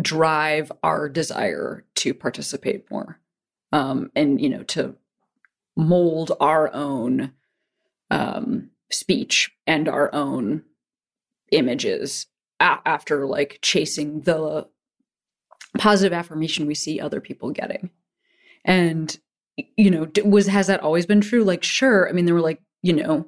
[0.00, 3.20] drive our desire to participate more
[3.72, 4.96] um, and you know to
[5.76, 7.32] mold our own
[8.10, 10.62] um, speech and our own
[11.50, 12.26] images
[12.60, 14.66] a- after like chasing the
[15.78, 17.90] positive affirmation we see other people getting.
[18.64, 19.16] And
[19.76, 21.44] you know was has that always been true?
[21.44, 22.08] Like sure.
[22.08, 23.26] I mean there were like you know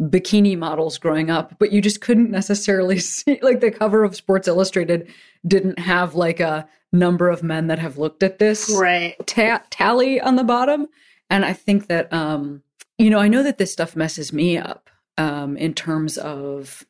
[0.00, 4.48] bikini models growing up, but you just couldn't necessarily see like the cover of Sports
[4.48, 5.08] Illustrated
[5.46, 9.14] didn't have like a number of men that have looked at this right.
[9.26, 10.86] ta- tally on the bottom.
[11.30, 12.62] And I think that um,
[12.98, 16.86] you know, I know that this stuff messes me up um, in terms of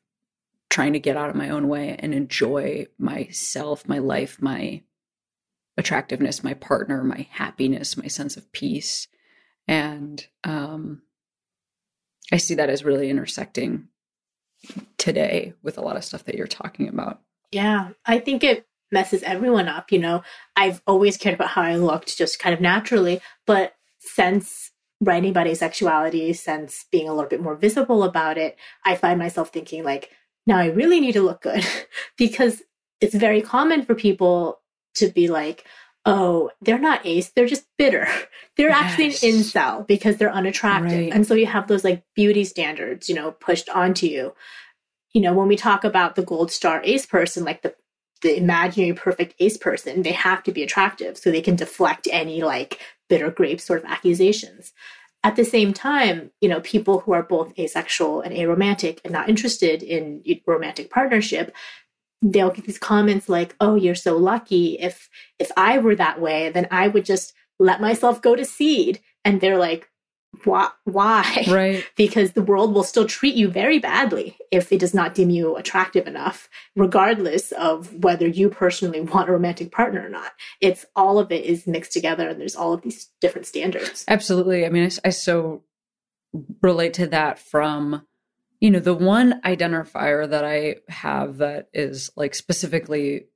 [0.68, 4.82] trying to get out of my own way and enjoy myself, my life, my
[5.76, 9.08] attractiveness, my partner, my happiness, my sense of peace.
[9.68, 11.02] And um
[12.32, 13.88] I see that as really intersecting
[14.98, 17.20] today with a lot of stuff that you're talking about.
[17.52, 19.92] Yeah, I think it messes everyone up.
[19.92, 20.22] You know,
[20.56, 23.75] I've always cared about how I looked just kind of naturally, but
[24.06, 29.18] since writing about asexuality, since being a little bit more visible about it, I find
[29.18, 30.10] myself thinking, like,
[30.46, 31.64] now I really need to look good
[32.18, 32.62] because
[33.00, 34.60] it's very common for people
[34.94, 35.64] to be like,
[36.06, 38.06] oh, they're not ace, they're just bitter.
[38.56, 38.84] They're yes.
[38.84, 40.90] actually an incel because they're unattractive.
[40.90, 41.12] Right.
[41.12, 44.32] And so you have those like beauty standards, you know, pushed onto you.
[45.12, 47.74] You know, when we talk about the gold star ace person, like the
[48.26, 52.42] the imaginary perfect ace person, they have to be attractive so they can deflect any
[52.42, 54.72] like bitter grape sort of accusations.
[55.22, 59.28] At the same time, you know, people who are both asexual and aromantic and not
[59.28, 61.54] interested in romantic partnership,
[62.22, 66.48] they'll get these comments like oh you're so lucky if if i were that way
[66.48, 69.90] then i would just let myself go to seed and they're like
[70.44, 71.44] why why?
[71.56, 71.84] Right.
[71.96, 75.56] Because the world will still treat you very badly if it does not deem you
[75.56, 80.32] attractive enough regardless of whether you personally want a romantic partner or not.
[80.60, 84.04] It's all of it is mixed together and there's all of these different standards.
[84.08, 84.66] Absolutely.
[84.66, 85.62] I mean i, I so
[86.60, 88.02] relate to that from
[88.60, 93.26] you know, the one identifier that I have that is like specifically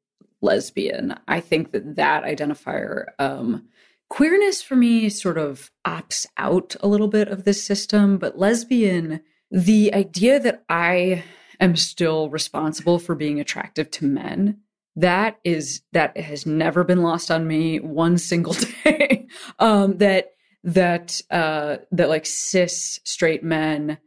[0.41, 3.69] lesbian, I think that that identifier, um,
[4.11, 9.21] queerness for me sort of opts out a little bit of this system, but lesbian,
[9.51, 11.25] the idea that I
[11.59, 14.61] am still responsible for being attractive to men
[14.97, 18.55] that is that has never been lost on me one single
[18.85, 19.27] day.
[19.59, 20.33] Um that
[20.65, 23.99] that uh that like cis straight men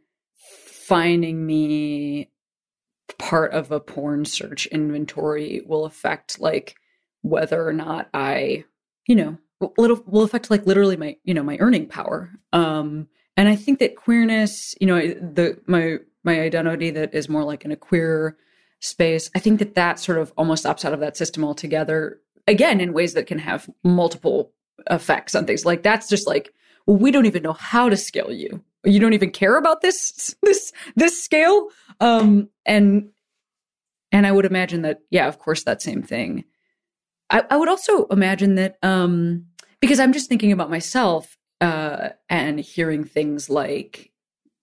[0.86, 2.30] finding me
[3.18, 6.76] part of a porn search inventory will affect like
[7.22, 8.64] whether or not I,
[9.06, 9.38] you know,
[9.76, 12.30] will, will affect like literally my, you know, my earning power.
[12.52, 17.44] Um, and I think that queerness, you know, the my my identity that is more
[17.44, 18.36] like in a queer
[18.80, 22.20] space, I think that that sort of almost opts out of that system altogether.
[22.46, 24.52] Again, in ways that can have multiple
[24.90, 25.64] effects on things.
[25.64, 26.52] Like that's just like,
[26.86, 30.34] well, we don't even know how to scale you you don't even care about this
[30.42, 31.68] this this scale
[32.00, 33.08] um and
[34.12, 36.44] and i would imagine that yeah of course that same thing
[37.30, 39.46] i, I would also imagine that um
[39.84, 44.10] because i'm just thinking about myself uh and hearing things like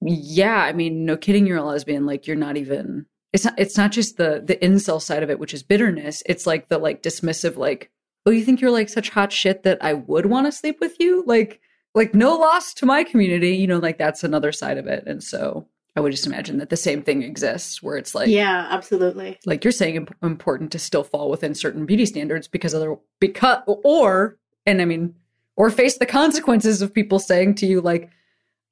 [0.01, 3.77] yeah i mean no kidding you're a lesbian like you're not even it's not it's
[3.77, 7.03] not just the the incel side of it which is bitterness it's like the like
[7.03, 7.91] dismissive like
[8.25, 10.99] oh you think you're like such hot shit that i would want to sleep with
[10.99, 11.23] you?
[11.27, 11.61] Like
[11.93, 15.23] like no loss to my community you know like that's another side of it and
[15.23, 19.37] so i would just imagine that the same thing exists where it's like yeah absolutely.
[19.45, 23.59] like you're saying imp- important to still fall within certain beauty standards because other because
[23.83, 25.13] or and i mean
[25.55, 28.09] or face the consequences of people saying to you like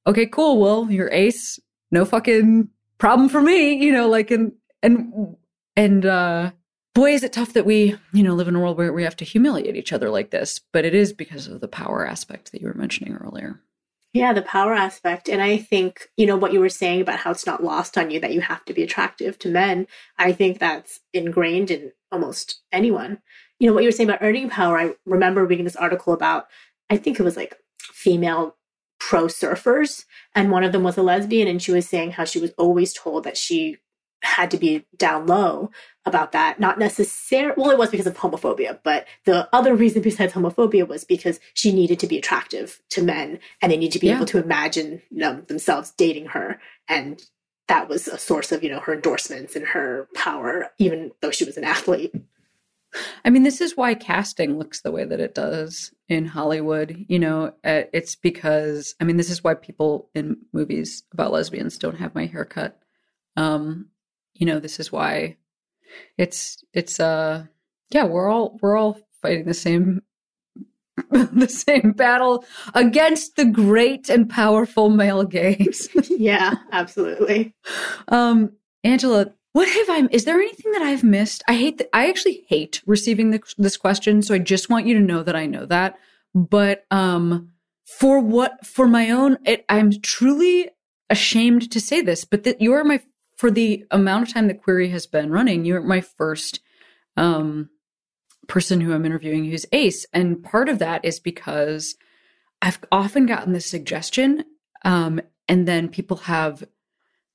[0.07, 1.59] okay cool well you're ace
[1.91, 5.35] no fucking problem for me you know like and and
[5.75, 6.51] and uh
[6.99, 9.15] boy, is it tough that we, you know, live in a world where we have
[9.17, 10.59] to humiliate each other like this.
[10.73, 13.61] But it is because of the power aspect that you were mentioning earlier.
[14.11, 15.29] Yeah, the power aspect.
[15.29, 18.09] And I think, you know, what you were saying about how it's not lost on
[18.09, 19.87] you that you have to be attractive to men,
[20.17, 23.19] I think that's ingrained in almost anyone.
[23.59, 26.47] You know, what you were saying about earning power, I remember reading this article about,
[26.89, 28.55] I think it was like female
[28.99, 30.05] pro surfers.
[30.35, 31.47] And one of them was a lesbian.
[31.47, 33.77] And she was saying how she was always told that she
[34.21, 35.71] had to be down low
[36.05, 36.59] about that.
[36.59, 41.03] Not necessarily, well, it was because of homophobia, but the other reason besides homophobia was
[41.03, 44.15] because she needed to be attractive to men and they need to be yeah.
[44.15, 46.59] able to imagine you know, themselves dating her.
[46.87, 47.23] And
[47.67, 51.45] that was a source of, you know, her endorsements and her power, even though she
[51.45, 52.13] was an athlete.
[53.23, 57.05] I mean, this is why casting looks the way that it does in Hollywood.
[57.07, 61.77] You know, uh, it's because, I mean, this is why people in movies about lesbians
[61.77, 62.79] don't have my haircut.
[63.37, 63.89] Um,
[64.33, 65.37] you know, this is why
[66.17, 67.45] it's it's uh
[67.91, 70.01] yeah, we're all we're all fighting the same
[71.11, 75.89] the same battle against the great and powerful male gaze.
[76.09, 77.53] yeah, absolutely.
[78.07, 81.43] Um Angela, what have I is there anything that I've missed?
[81.47, 84.93] I hate that I actually hate receiving the, this question, so I just want you
[84.95, 85.97] to know that I know that.
[86.33, 87.51] But um
[87.85, 90.69] for what for my own it, I'm truly
[91.09, 93.01] ashamed to say this, but that you are my
[93.39, 96.59] for the amount of time that Queery has been running, you're my first
[97.15, 97.69] um,
[98.47, 100.05] person who I'm interviewing who's ace.
[100.11, 101.95] And part of that is because
[102.61, 104.43] I've often gotten this suggestion,
[104.83, 106.65] um, and then people have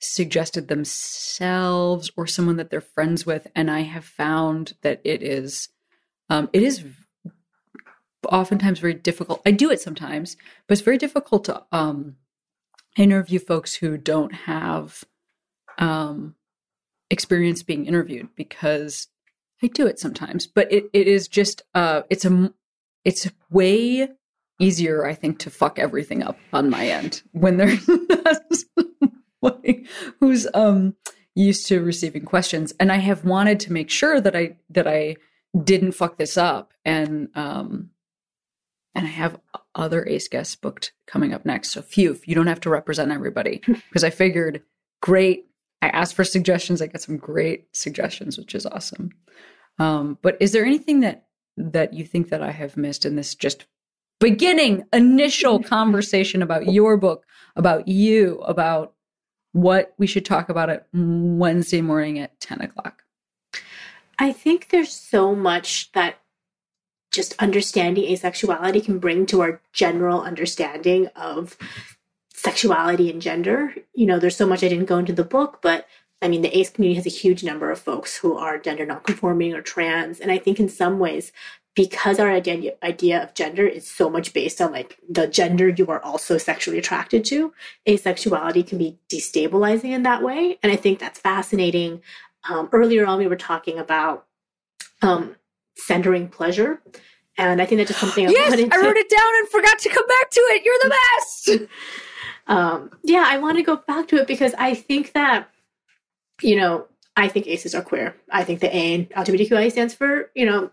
[0.04, 5.68] suggested themselves or someone that they're friends with, and I have found that it is
[6.30, 6.84] um, it is
[8.30, 9.42] oftentimes very difficult.
[9.44, 10.36] I do it sometimes,
[10.66, 12.16] but it's very difficult to um,
[12.96, 15.04] interview folks who don't have
[15.78, 16.34] um,
[17.10, 19.08] experience being interviewed because
[19.62, 22.52] I do it sometimes, but it, it is just uh, it's a
[23.04, 24.08] it's way
[24.60, 27.86] easier, I think, to fuck everything up on my end when there's
[29.44, 29.86] somebody
[30.20, 30.94] who's um
[31.34, 35.16] used to receiving questions, and I have wanted to make sure that I that I
[35.62, 37.90] didn't fuck this up, and um
[38.94, 39.40] and I have
[39.74, 41.70] other ace guests booked coming up next.
[41.70, 44.62] So phew, you don't have to represent everybody because I figured
[45.02, 45.46] great
[45.82, 46.80] I asked for suggestions.
[46.80, 49.10] I got some great suggestions, which is awesome.
[49.78, 51.26] Um, but is there anything that
[51.56, 53.66] that you think that I have missed in this just
[54.20, 57.24] beginning initial conversation about your book,
[57.56, 58.93] about you, about
[59.54, 63.04] what we should talk about it Wednesday morning at 10 o'clock?
[64.18, 66.16] I think there's so much that
[67.12, 71.56] just understanding asexuality can bring to our general understanding of
[72.32, 73.74] sexuality and gender.
[73.94, 75.86] You know, there's so much I didn't go into the book, but
[76.20, 79.54] I mean, the ace community has a huge number of folks who are gender nonconforming
[79.54, 80.18] or trans.
[80.18, 81.30] And I think in some ways,
[81.74, 85.86] because our idea, idea of gender is so much based on like the gender you
[85.88, 87.52] are also sexually attracted to,
[87.86, 90.58] asexuality can be destabilizing in that way.
[90.62, 92.00] And I think that's fascinating.
[92.48, 94.26] Um, earlier on, we were talking about
[95.02, 95.34] um,
[95.76, 96.80] centering pleasure.
[97.36, 99.88] And I think that's just something I yes, I wrote it down and forgot to
[99.88, 100.64] come back to it.
[100.64, 101.70] You're the best.
[102.46, 105.48] um, yeah, I want to go back to it because I think that,
[106.40, 108.14] you know, I think ACEs are queer.
[108.30, 110.70] I think the A in LGBTQIA stands for, you know,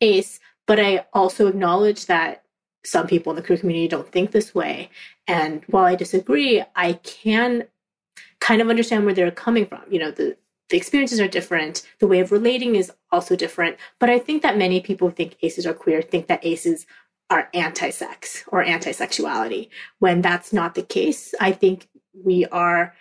[0.00, 2.44] ACE, but I also acknowledge that
[2.84, 4.90] some people in the queer community don't think this way.
[5.26, 7.64] And while I disagree, I can
[8.40, 9.82] kind of understand where they're coming from.
[9.90, 10.36] You know, the
[10.70, 11.82] the experiences are different.
[11.98, 13.76] The way of relating is also different.
[13.98, 16.86] But I think that many people who think ACEs are queer think that ACEs
[17.28, 21.34] are anti sex or anti sexuality, when that's not the case.
[21.40, 21.88] I think
[22.24, 22.94] we are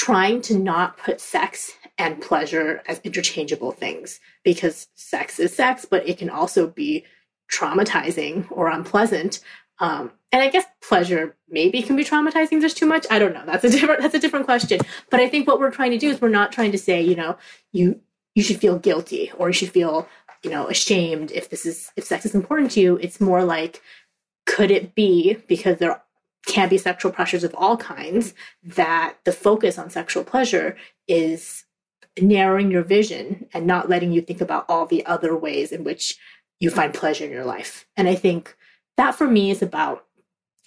[0.00, 6.08] trying to not put sex and pleasure as interchangeable things because sex is sex, but
[6.08, 7.04] it can also be
[7.52, 9.40] traumatizing or unpleasant.
[9.78, 12.60] Um, and I guess pleasure maybe can be traumatizing.
[12.60, 13.06] There's too much.
[13.10, 13.44] I don't know.
[13.44, 14.00] That's a different.
[14.00, 14.80] That's a different question.
[15.10, 17.14] But I think what we're trying to do is we're not trying to say, you
[17.14, 17.36] know,
[17.72, 18.00] you
[18.34, 20.08] you should feel guilty or you should feel
[20.42, 23.82] you know ashamed if this is if sex is important to you it's more like
[24.46, 26.02] could it be because there
[26.46, 30.76] can be sexual pressures of all kinds that the focus on sexual pleasure
[31.06, 31.64] is
[32.20, 36.18] narrowing your vision and not letting you think about all the other ways in which
[36.58, 38.56] you find pleasure in your life and i think
[38.96, 40.06] that for me is about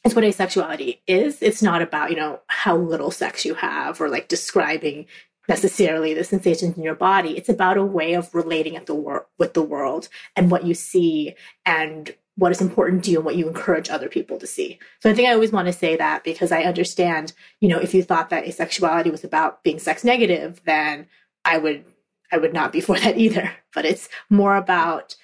[0.06, 4.10] it's what asexuality is it's not about you know how little sex you have or
[4.10, 5.06] like describing
[5.48, 7.38] necessarily the sensations in your body.
[7.38, 10.74] It's about a way of relating at the wor- with the world and what you
[10.74, 14.80] see and what is important to you and what you encourage other people to see.
[15.00, 17.94] So I think I always want to say that because I understand, you know, if
[17.94, 21.08] you thought that asexuality was about being sex negative, then
[21.46, 21.86] I would
[22.32, 23.52] I would not be for that either.
[23.74, 25.16] But it's more about,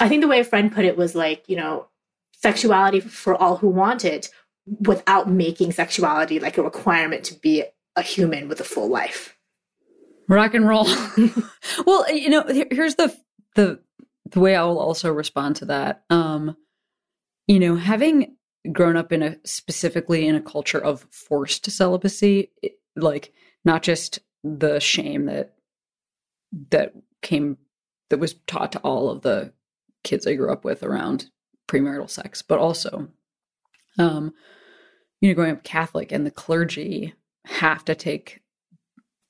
[0.00, 1.86] I think the way a friend put it was like, you know,
[2.32, 4.28] sexuality for all who want it
[4.80, 7.62] without making sexuality like a requirement to be
[7.94, 9.36] a human with a full life.
[10.28, 10.84] Rock and roll.
[11.86, 12.42] well, you know,
[12.72, 13.16] here's the
[13.54, 13.78] the
[14.30, 16.04] the way I will also respond to that.
[16.10, 16.56] Um,
[17.46, 18.36] you know, having
[18.72, 22.50] grown up in a specifically in a culture of forced celibacy,
[22.96, 23.32] like
[23.64, 25.54] not just the shame that
[26.70, 27.58] that came
[28.10, 29.52] that was taught to all of the
[30.04, 31.26] kids I grew up with around
[31.68, 33.08] premarital sex, but also,
[33.98, 34.32] um,
[35.20, 37.14] you know, growing up Catholic and the clergy
[37.44, 38.40] have to take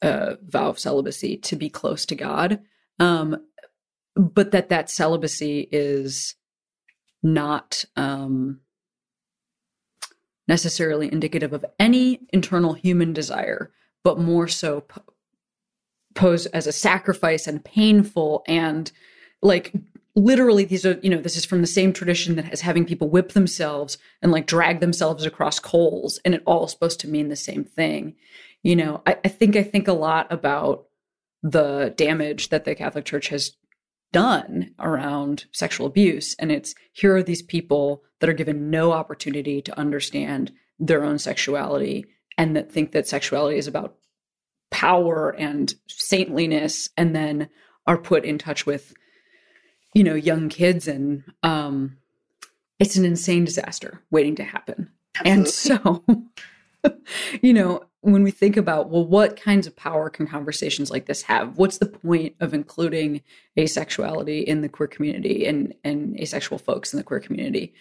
[0.02, 2.60] a vow of celibacy to be close to God.
[2.98, 3.38] Um,
[4.16, 6.34] but that that celibacy is
[7.22, 8.60] not um,
[10.48, 13.70] necessarily indicative of any internal human desire,
[14.02, 15.02] but more so po-
[16.18, 18.90] as a sacrifice and painful and
[19.42, 19.74] like
[20.14, 23.10] literally these are you know this is from the same tradition that is having people
[23.10, 27.36] whip themselves and like drag themselves across coals and it all supposed to mean the
[27.36, 28.14] same thing.
[28.62, 30.86] You know I, I think i think a lot about
[31.42, 33.52] the damage that the catholic church has
[34.12, 36.34] done around sexual abuse.
[36.38, 41.18] And it's here are these people that are given no opportunity to understand their own
[41.18, 42.06] sexuality
[42.38, 43.96] and that think that sexuality is about
[44.70, 47.48] power and saintliness and then
[47.86, 48.94] are put in touch with
[49.94, 51.96] you know young kids and um
[52.78, 54.90] it's an insane disaster waiting to happen
[55.24, 55.32] Absolutely.
[55.32, 56.04] and so
[57.42, 61.22] you know when we think about well what kinds of power can conversations like this
[61.22, 61.58] have?
[61.58, 63.22] What's the point of including
[63.58, 67.74] asexuality in the queer community and and asexual folks in the queer community?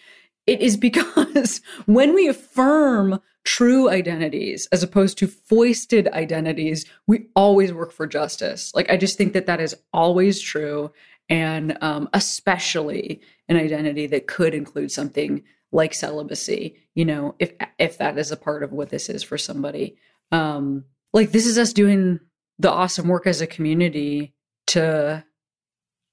[0.46, 7.72] It is because when we affirm true identities as opposed to foisted identities we always
[7.72, 8.72] work for justice.
[8.74, 10.90] Like i just think that that is always true
[11.28, 15.42] and um, especially an identity that could include something
[15.76, 19.38] like celibacy you know if if that is a part of what this is for
[19.38, 19.96] somebody.
[20.32, 22.18] Um like this is us doing
[22.58, 24.34] the awesome work as a community
[24.68, 25.24] to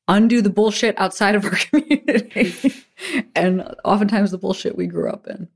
[0.07, 2.53] undo the bullshit outside of our community
[3.35, 5.47] and oftentimes the bullshit we grew up in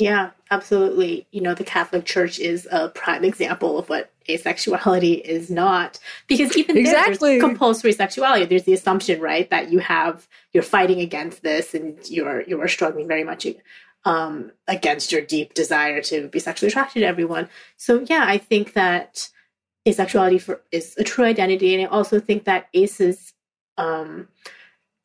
[0.00, 5.50] yeah absolutely you know the catholic church is a prime example of what asexuality is
[5.50, 7.32] not because even exactly.
[7.32, 11.98] there's compulsory sexuality there's the assumption right that you have you're fighting against this and
[12.08, 13.46] you're you're struggling very much
[14.04, 17.48] um, against your deep desire to be sexually attracted to everyone.
[17.76, 19.28] So yeah, I think that
[19.86, 23.34] asexuality for, is a true identity, and I also think that aces.
[23.76, 24.28] Um,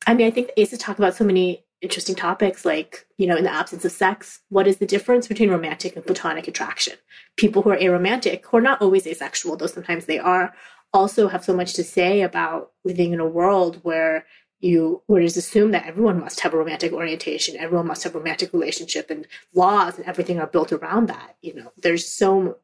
[0.06, 3.44] I mean, I think aces talk about so many interesting topics, like you know, in
[3.44, 6.94] the absence of sex, what is the difference between romantic and platonic attraction?
[7.36, 10.54] People who are aromantic, who are not always asexual, though sometimes they are,
[10.92, 14.26] also have so much to say about living in a world where
[14.60, 18.18] you would just assume that everyone must have a romantic orientation, everyone must have a
[18.18, 21.36] romantic relationship, and laws and everything are built around that.
[21.42, 22.56] You know, there's so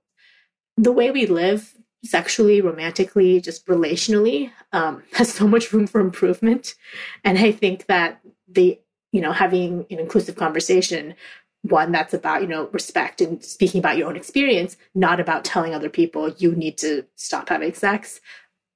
[0.76, 6.74] the way we live sexually, romantically, just relationally, um, has so much room for improvement.
[7.24, 8.78] And I think that the
[9.12, 11.14] you know having an inclusive conversation
[11.62, 15.74] one that's about you know respect and speaking about your own experience not about telling
[15.74, 18.20] other people you need to stop having sex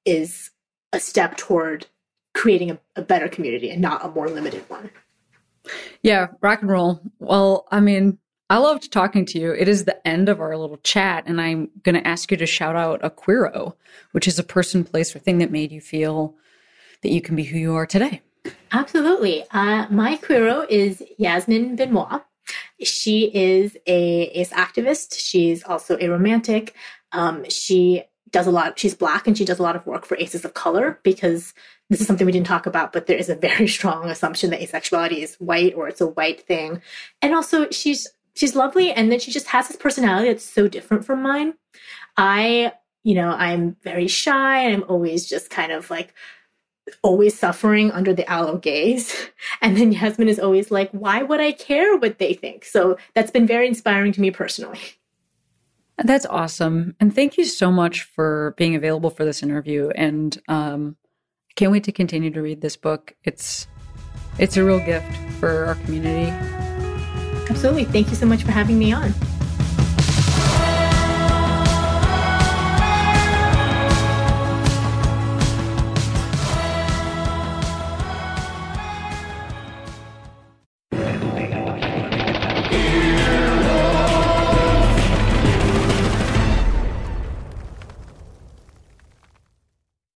[0.05, 0.51] is
[0.93, 1.85] a step toward
[2.33, 4.89] creating a, a better community and not a more limited one.
[6.01, 7.01] Yeah, rock and roll.
[7.19, 8.19] Well, I mean,
[8.49, 9.51] I loved talking to you.
[9.51, 12.45] It is the end of our little chat, and I'm going to ask you to
[12.45, 13.73] shout out a queero,
[14.11, 16.35] which is a person, place, or thing that made you feel
[17.01, 18.21] that you can be who you are today.
[18.71, 19.45] Absolutely.
[19.51, 22.23] Uh, my queero is Yasmin Benoit.
[22.81, 25.19] She is a ace activist.
[25.19, 26.71] She's also aromantic.
[27.11, 28.77] Um, she does a lot.
[28.77, 31.53] She's black, and she does a lot of work for aces of color because
[31.89, 34.59] this is something we didn't talk about, but there is a very strong assumption that
[34.59, 36.81] asexuality is white or it's a white thing.
[37.21, 41.05] And also she's she's lovely and then she just has this personality that's so different
[41.05, 41.53] from mine.
[42.17, 42.73] I,
[43.03, 46.13] you know, I'm very shy and I'm always just kind of like
[47.01, 49.29] always suffering under the allo gaze.
[49.61, 52.65] And then Yasmin is always like, why would I care what they think?
[52.65, 54.79] So that's been very inspiring to me personally.
[56.03, 56.95] That's awesome.
[56.99, 59.89] And thank you so much for being available for this interview.
[59.95, 60.95] And um,
[61.55, 63.15] can't wait to continue to read this book.
[63.23, 63.67] It's
[64.37, 66.29] it's a real gift for our community.
[67.49, 67.85] Absolutely.
[67.85, 69.13] Thank you so much for having me on.